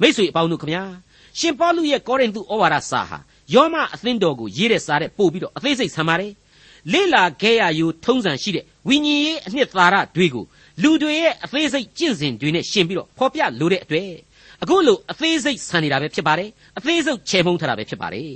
[0.00, 0.82] မိတ်ဆွေအပေါင်းတို့ခမညာ
[1.38, 3.18] ရှင်ပေါလုရဲ့ကောရိန္သုဩဝါဒစာဟာ
[3.54, 6.32] ယောမအသင်းတော်ကိုရေးတဲ့စာတဲ့ပို့ပြီးတော့အသေးစိတ်ဆံပါတယ်
[6.92, 10.44] လေ့လာခဲ့ရယူထုံးစံရှိတဲ့ဝိညာဉ်ရေးအနှစ်သာရတွေကို
[10.82, 14.10] လူတွေရဲ့အသေးစိတ်ကျင့်စဉ်တွေနဲ့ရှင်ပြီးတော့ဖော်ပြလိုတဲ့အတွက်
[14.62, 16.48] အခုလိုအသေးစိတ်ဆန်နေတာပဲဖြစ်ပါတယ်
[16.78, 18.32] အသေးစိတ်ချေမှုန်းထားတာပဲဖြစ်ပါတယ်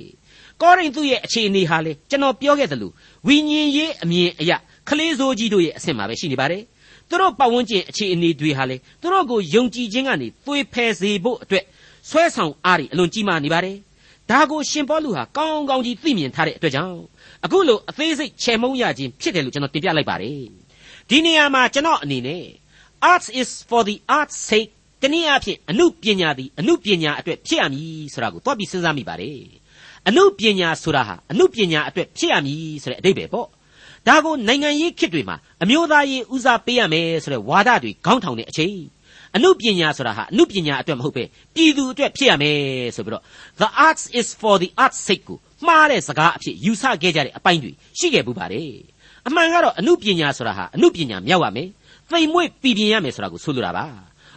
[0.62, 2.91] ကောရိန္သုရဲ့အခြေအနေဟာလေကျွန်တော်ပြောခဲ့သလို
[3.27, 4.53] ဝိညာဉ်ရေးအမြင်အရ
[4.88, 6.62] ခလေးစိုးကြီးတို့ရဲ့အဆင့်မှာပဲရှိနေပါတယ်
[7.09, 11.64] သူတို့ပတ်ဝန်းကျင်အခြေအနေတွေဟာလေသူတို့ကိုယုံကြည်ခြင်းကနေသွေးဖယ်စေဖို့အတွက်
[12.11, 13.77] ဆွဲဆောင်အားတွေအလွန်ကြီးမားနေပါတယ်
[14.31, 16.97] ဒါကိုရှင်ပေါလုဟာကောင်းကောင်းကြီးသိမြင်ထားတဲ့အတွက်ကြောင့်
[17.45, 20.42] အခုလိုအသေးစိတ်ချေမှုန်းရခြင်းဖြစ်တယ်လို့ကျွန်တော်တင်ပြလိုက်ပါတယ်
[21.09, 22.45] ဒီနေရာမှာကျွန်တော်အနေနဲ့
[23.11, 24.71] arts is for the art's sake
[25.03, 29.38] တနည်းအားဖြင့်အမှုပညာသည်အမှုပညာအတွက်ဖြစ်ရမည်ဆိုတာကိုသွားပြီးစဉ်းစားမိပါတယ်
[30.09, 33.49] အမှုပညာဆိုတာဟာအမှုပညာအတွက်ဖြစ်ရမည်ဆိုတဲ့အဓိပ္ပာယ်ပေါ့
[34.09, 38.77] ဒါကိုနိုင်ငံရေးခေတ်တွေမှာအမျိုးသားရေးဦးစားပေးရမယ်ဆိုတဲ့ဝါဒတွေခေါင်းထောင်တဲ့အချိန်
[39.37, 42.57] အမှုပညာဆိုတာဟာအမှုပညာအတွက်မဟုတ်ပဲပြည်သူအတွက်ဖြစ်ရမယ်
[42.97, 43.23] ဆိုပြီးတော့
[43.61, 48.71] the arts is for the arts sake ကိုမှားတဲ့စကားအဖြစ်ယူဆခဲ့ကြတဲ့အပိုင်းတွေရှိခဲ့ဘူးပါတယ်
[49.27, 51.69] အမှန်ကတော့အမှုပညာဆိုတာဟာအမှုပညာမြောက်ရမယ်
[52.11, 53.87] သိမ်မွေ့ပြည်ပြင်းရမယ်ဆိုတာကိုဆိုလိုတာပါ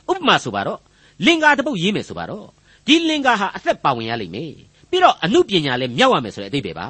[0.09, 0.79] ဥပမာဆိုပါတော့
[1.25, 2.45] လင်္ကာတစ်ပုတ်ရေးမယ်ဆိုပါတော့
[2.87, 4.51] ဒီလင်္ကာဟာအသက်ပါဝင်ရလိမ့်မယ်
[4.89, 6.87] ပြီးတော့အမှုပညာလည်းမြောက်ရမယ်ဆိုတဲ့အတိတ်ပဲပါ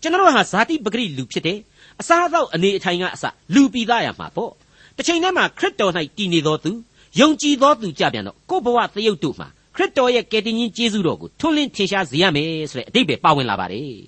[0.00, 1.58] ကျွန်တော်ဟာဇာတိပဂရိလူဖြစ်တယ်
[2.02, 4.52] အစားအသောက်အနေအထိုင်ကအစလူပြီးသားရမှာပေါ့
[4.96, 6.72] တစ်ချိန်တည်းမှာခရစ်တော်၌တည်နေတော်သူ
[7.20, 14.00] ယုံကြည်သောသူကြပြန်တော့ကိုယ့်ဘဝသရုပ်တို့မှာခရစ်တော်ရဲ့ကယ်တင်ရှင်ကျေးဇူးတော်ကိုထွန်းလင်းထင်ရှားစေရမယ်ဆိုတဲ့အတိတ်ပဲပါဝင်လာပါတယ်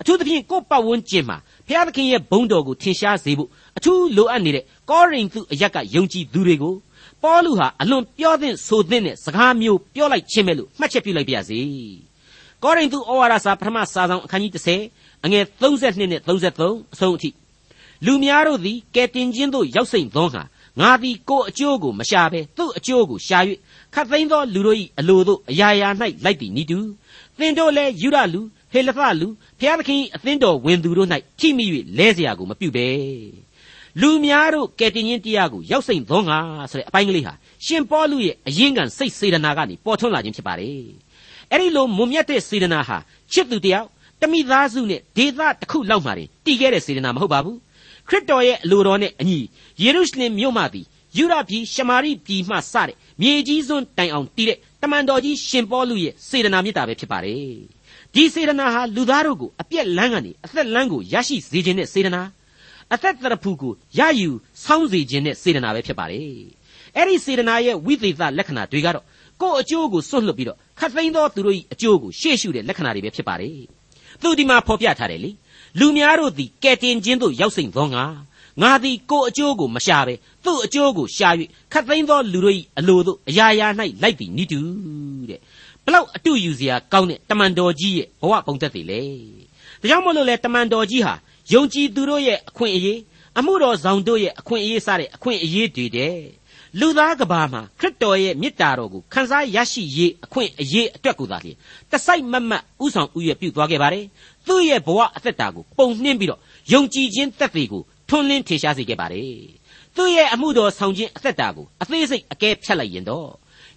[0.00, 6.74] အထူးသဖြင့်ကိုယ့်ပတ်ဝန်းကျင်မှာဘုရားသခင်ရဲ့ဘုန်းတော်ကိုထင်ရှားစေဖို့အထူးလိုအပ်နေတဲ့ကောရိန္သုအရက်ကယုံကြည်သူတွေကို
[7.22, 11.60] ပေါလုဟာအလွန်ပြောသင့်ဆိုသင့်တဲ့စကားမျိုးပြောလိုက်ခြင်းပဲလို့မှတ်ချက်ပြုလိုက်ပါရစေ
[12.62, 14.52] ကောရိန္သုဩဝါဒစာပထမစာဆောင်အခန်းကြီး
[14.88, 17.29] 30 အငယ်32နဲ့33အဆုံးအထိ
[18.05, 20.43] လူများတို့သည်ကဲတင်ခြင်းသို့ရောက်စိမ့်သောဟာ
[20.79, 23.39] ငါသည်ကိုယ်အကျိုးကိုမရှာဘဲသူ့အကျိုးကိုရှာ၍
[23.93, 25.89] ခတ်သိမ်းသောလူတို့၏အလိုသို့အရာရာ၌
[26.23, 26.79] လိုက်သည်နိတူ
[27.37, 28.41] သင်တို့လည်းယူရလူ
[28.71, 29.27] ဟေလဖလူ
[29.59, 31.65] ဖျားသခင်အသင်းတော်ဝင်သူတို့၌ထိမိ၍
[31.97, 32.87] လဲเสียကိုမပြုဘဲ
[34.01, 36.39] လူများတို့ကဲတင်ခြင်းတရားကိုရောက်စိမ့်သောငါ
[36.71, 37.33] ဆိုတဲ့အပိုင်းကလေးဟာ
[37.65, 40.85] ရှင်ပေါလုရဲ့အရင်ကစိတ်စေတနာကနေပေါ်ထွန်းလာခြင်းဖြစ်ပါတယ်
[41.51, 42.97] အဲ့ဒီလိုမွန်မြတ်တဲ့စေတနာဟာ
[43.33, 43.87] ချစ်သူတယောက်
[44.20, 47.58] တမိသားစုနဲ့ဒေသတစ်ခုလောက်မှတည်တည်ခဲ့တဲ့စေတနာမဟုတ်ပါဘူး
[48.08, 49.38] ခရစ်တော်ရဲ့အလိုတော်နဲ့အညီ
[49.82, 57.54] ယေရုရှလင်မြို့မှသည်ယူရပြည်ရှမာရိပြည်မှစတဲ့မြေကြီးစွန်းတိုင်အောင်တည်တဲ့တမန်တော်ကြီးရှင်ပေါလုရဲ့စေတနာမေတ္တာပဲဖြစ်ပါတယ်
[58.14, 62.22] ဒီစေတနာဟာလူသားတို့ကိုအပြက်လန်းကနေအသက်လန်းကိုရရှိစေခြင်းနဲ့စေတနာ
[62.92, 64.30] အသက်တရဖူကိုရယူ
[64.64, 66.30] ဆောင်းစေခြင်းနဲ့စေတနာပဲဖြစ်ပါတယ်
[66.96, 69.04] အဲ့ဒီစေတနာရဲ့ဝိသေသလက္ခဏာတွေကတော့
[69.40, 73.79] ကိုယ့်အကျိုးကိုစွန့်လွတ်ပြီးတော့ခတ်သိမ်းသောသူတို့၏အကျိုးကိုရှေ့ရှုတဲ့လက္ခဏာတွေပဲဖြစ်ပါတယ်
[74.22, 75.30] သူဒီမှာဖော်ပြထားတယ်လေ
[75.78, 78.04] လူများတို့သည်ကဲတင်ခြင်းသို့ရောက်စိမ့်သောငါ
[78.62, 81.28] ငါသည်ကိုယ်အကျိုးကိုမရှာဘဲသူ့အကျိုးကိုရှာ၍
[81.72, 83.66] ခတ်သိမ်းသောလူတို့၏အလိုသို့အရာရာ၌
[84.02, 84.60] လိုက်သည်နိတူ
[85.30, 85.40] တဲ့
[85.84, 89.02] ဘလောက်အတူယူစရာကောင်းတဲ့တမန်တော်ကြီးရဲ့ဘဝပုံသက်တွေလေ
[89.80, 91.14] ဒါကြောင့်မို့လို့လေတမန်တော်ကြီးဟာ
[91.52, 92.98] ယုံကြည်သူတို့ရဲ့အခွင့်အရေး
[93.38, 96.16] အမှုတော်ဆောင်တို့ရဲ့အခွင့်အရေးစတဲ့အခွင့်အရေးတွေတဲ့
[96.78, 101.56] လူသားကဘာမှာခရစ်တော်ရဲ့မေတ္တာတော်ကိုခံစားရရှိရေးအခွင့်အရေးအတွက်ကိုသာလျှင်
[101.90, 104.04] တစိုက်မတ်မတ်ဥဆောင်ဥရပြုသွားခဲ့ပါတယ်
[104.46, 106.40] သူ့ရဲ့ဘဝအသက်တာကိုပုံနှင်းပြီးတော့
[106.72, 109.34] ယုံကြည်ခြင်းသက်သေကိုထွန်းလင်းထေရှားစေခဲ့ပါတယ်
[109.96, 113.28] သူ့ရဲ့အမှုတော်ဆောင်ခြင်းအသက်တာကိုအသေးစိတ်အကဲဖြတ်လိုက်ရင်တော့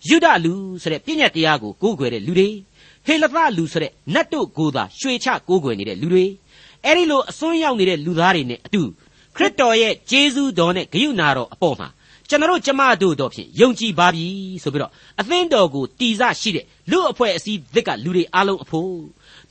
[0.09, 2.49] ယုဒလူဆိုတဲ့ပြည့်ညတ်တရားကိုကိုးကွယ်တဲ့လူတွေ
[3.05, 6.25] ဟေလသလူဆိုတဲ့နတ်တို့ကိုသာရွှေချကိုးကွယ်နေတဲ့လူတွေ
[6.85, 8.81] အဲ့ဒီလိုအစွန်းရောက်နေတဲ့လူသားတွေနဲ့အတူ
[9.35, 11.87] ခရစ်တော်ရဲ့ဂျေဇုတော်နဲ့ဂရုဏာတော်အပေါ်မှာ
[12.29, 14.25] ကျွန်တော်ကျမတို့တော့ဖြင့်ယုံကြည်ပါပြီ
[14.63, 18.93] ဆိုပြီးတော့အသင်းတော်ကိုတီစရှိတဲ့လူအဖွဲ့အစည်းသစ်ကလူတွေအားလုံးအဖို့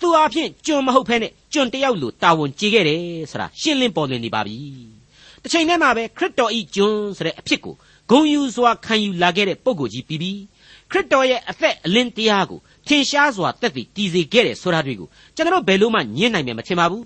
[0.01, 4.57] သူအဖြစ်ကျွန်မဟုတ်ဖဲနဲ့ကျွန်တယောက်လိုတာဝန်ကျေခဲ့တယ်ဆိုတာရှင်းလင်းပေါ်လွင်နေပါပြီ
[5.43, 7.75] တစ်ချိန်တည်းမှာပဲခရစ်တော်ဤကျွန်ဆိုတဲ့အဖြစ်ကို
[8.11, 10.41] ဂုံယူစွာခံယူလာခဲ့တဲ့ပုံကိုကြီးပြီးပြီး
[10.91, 17.05] ခရစ်တော်ရဲ့အသက်အလင်းတရားကိုထင်ရှားစွာသက်သေတည်စေခဲ့တယ်ဆိုတာတွေကိုကျွန်တော်ဘယ်လို့မှညှင်းနိုင်မယ်မထင်ပါဘူး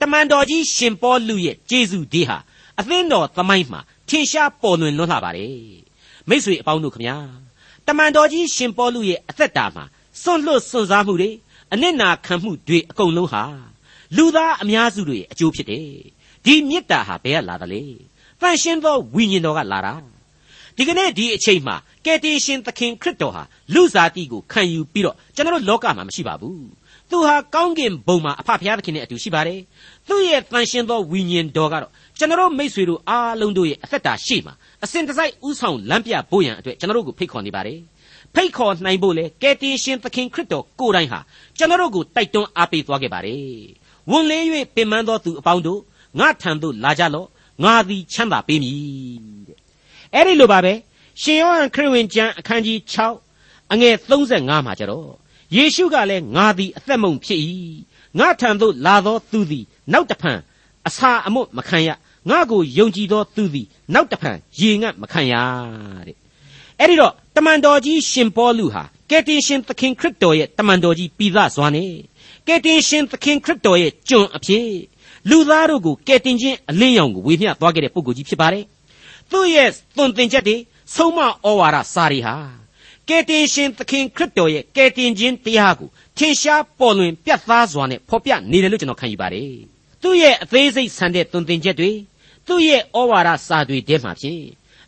[0.00, 2.38] တမန်တော်ကြီးရှင်ပေါလုရဲ့ဂျေဇုဒေးဟာ
[2.80, 5.56] အသင်းတော်သမိုင်းမှာ ထင်ရှားပေါ်လွင်လွန်းလာပါတယ်
[6.28, 7.16] မိษွေအပေါင်းတို့ခမညာ
[7.86, 9.84] တမန်တော်ကြီးရှင်ပေါလုရဲ့အသက်တာမှာ
[10.22, 11.30] စွန့်လွတ်စွန့်စားမှုတွေ
[11.72, 13.42] အနစ်နာခံမှုတွေအကုန်လုံးဟာ
[14.16, 15.88] လူသားအများစုတွေရဲ့အကျိုးဖြစ်တယ်
[16.44, 17.82] ဒီမေတ္တာဟာဘယ်ကလာသလဲ
[18.40, 19.94] တန်ရှင်းသောဝိညာဉ်တော်ကလာတာ
[20.76, 23.42] ဒီကနေ့ဒီအချိန်မှာကယ်တင်ရှင်သခင်ခရစ်တော်ဟာ
[23.74, 26.66] လူစားတိကိုခံယူပြီးတော့ကျွန်တော်လောကမှာမရှိပါဘူး
[27.10, 29.60] သူဟာကောင်းကင်ဘုံမှာအဖဖျားသခင်နဲ့အတူရှိပါတယ်
[30.08, 37.78] သူ့ရဲ့တန်ရှင်းသောဝိညာဉ်တော်ကတော့ကျွန်တော်မိษွေတို့အားလုံးတို့ရဲ့အသက်တာရှိမှာအစဉ်တစိုက်ဥဆောင်လမ်းပြဖို့ရန်အတွက်ကျွန်တော်တို့ကိုဖိတ်ခေါ်နေပါတယ်
[38.34, 41.20] ဖိတ်ခေါ်နိုင်ဖို့လေကယ်တင်ရှင်သခင်ခရစ်တော်ကိုယ်တိုင်ဟာ
[41.58, 43.42] ကျွန်တော်တို့ကိုတိုက်တွန်းအားပေးသွားခဲ့ပါတယ်
[44.10, 44.42] ဝန်လေး၍
[44.74, 45.80] ပင်ပန်းသောသူအပေါင်းတို့
[46.18, 47.28] ငါထံသို့လာကြလော့
[47.64, 48.76] ငါသည်ချမ်းသာပေးမည်
[49.48, 49.58] တဲ့
[50.14, 50.72] အဲ့ဒီလိုပါပဲ
[51.22, 52.78] ရှင်ယောဟန်ခရစ်ဝင်ကျမ်းအခန်းကြီး
[53.26, 55.08] 6အငယ်35မှာကျတော့
[55.54, 57.40] ယေရှုကလည်းငါသည်အသက်မုံဖြစ်၏
[58.18, 60.38] ငါထံသို့လာသောသူသည်နောက်တဖန်
[60.86, 61.88] အစာအမွတ်မခံရ
[62.30, 65.34] ငါကိုယုံကြည်သောသူသည်နောက်တဖန်ရေငတ်မခံရ
[66.06, 66.16] တဲ့
[66.80, 71.92] အဲ့ဒီတော့တမန်တော်ကြီးရှင်ပေါလုဟာကယ်တင်ရှင်သခင်ခရစ်တော်ရဲ့တမန်တော်ကြီးပြီးသားစွာနဲ့
[72.46, 74.68] ကယ်တင်ရှင်သခင်ခရစ်တော်ရဲ့ကျွန်အဖြစ်
[75.30, 78.64] လူသားတို့ကိုကယ်တင်ခြင်းအလင်းရောင်ကိုဝေမျှသွားခဲ့တဲ့ပုဂ္ဂိုလ်ကြီးဖြစ်ပါတယ်
[79.30, 80.56] သူ့ရဲ့သွန်သင်ချက်တွေ
[80.94, 81.28] ဆုံးမဩ
[81.60, 82.34] ဝါဒစာတွေဟာ
[83.08, 85.88] ကယ်တင်ရှင်သခင်ခရစ်တော်ရဲ့ကယ်တင်ခြင်းတရားကို
[86.18, 89.52] ထင်ရှားပေါ်လွင်ပြတ်သားစွာနဲ့ဖော်ပြနေတယ်လို့ကျွန်တော်ခံယူပါတယ်
[90.02, 91.90] သူ့ရဲ့အသေးစိတ်ဆန်တဲ့သွန်သင်ချက်တွေ
[92.46, 94.42] သူ့ရဲ့ဩဝါဒစာတွေထဲမှာဖြင့်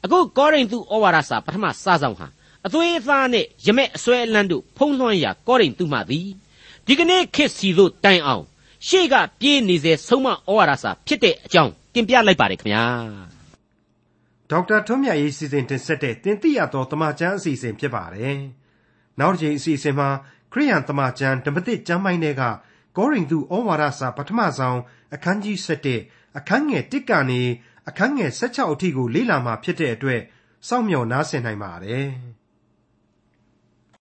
[0.04, 2.26] အခုကောရိန္သုဩဝါဒစာပထမစာဆောင်ဟာ
[2.66, 6.28] အသွေးအသားနဲ့ရမက်အစွဲအလန်းတို့ဖုံးလွှမ်းရာကောရိန္သုမှသည်
[6.87, 8.44] ဒီကနေ့ခေတ်စီတို့တိုင်အောင်
[8.87, 13.38] ရှေ့ကပြေးနေစေဆုံးမဩဝါဒစာဖြစ်တဲ့အကြောင်းတင်ပြလိုက်ပါတယ်ခင်ဗျာ
[14.50, 18.38] ဒေါက်တာထွန်းမြတ်ရေးစီစဉ်တင်ဆက်တဲ့တင်ပြရသောတမချန်းအစီအစဉ်ဖြစ်ပါတယ်
[19.18, 20.08] နောက်တစ်ချိန်အစီအစဉ်မှာ
[20.52, 22.42] ခရိယန်တမချန်းဓမ္မသစ်ကျမ်းပိုင်းတွေက
[22.96, 24.78] ကောရိန္သုဩဝါဒစာပထမဆုံး
[25.14, 25.56] အခန်းကြီး
[25.96, 27.42] 7အခန်းငယ်1ကနေ
[27.88, 30.20] အခန်းငယ်16အထိကိုလေ့လာမှာဖြစ်တဲ့အတွက်
[30.68, 32.08] စောင့်မျှော်နားဆင်နိုင်ပါတယ်။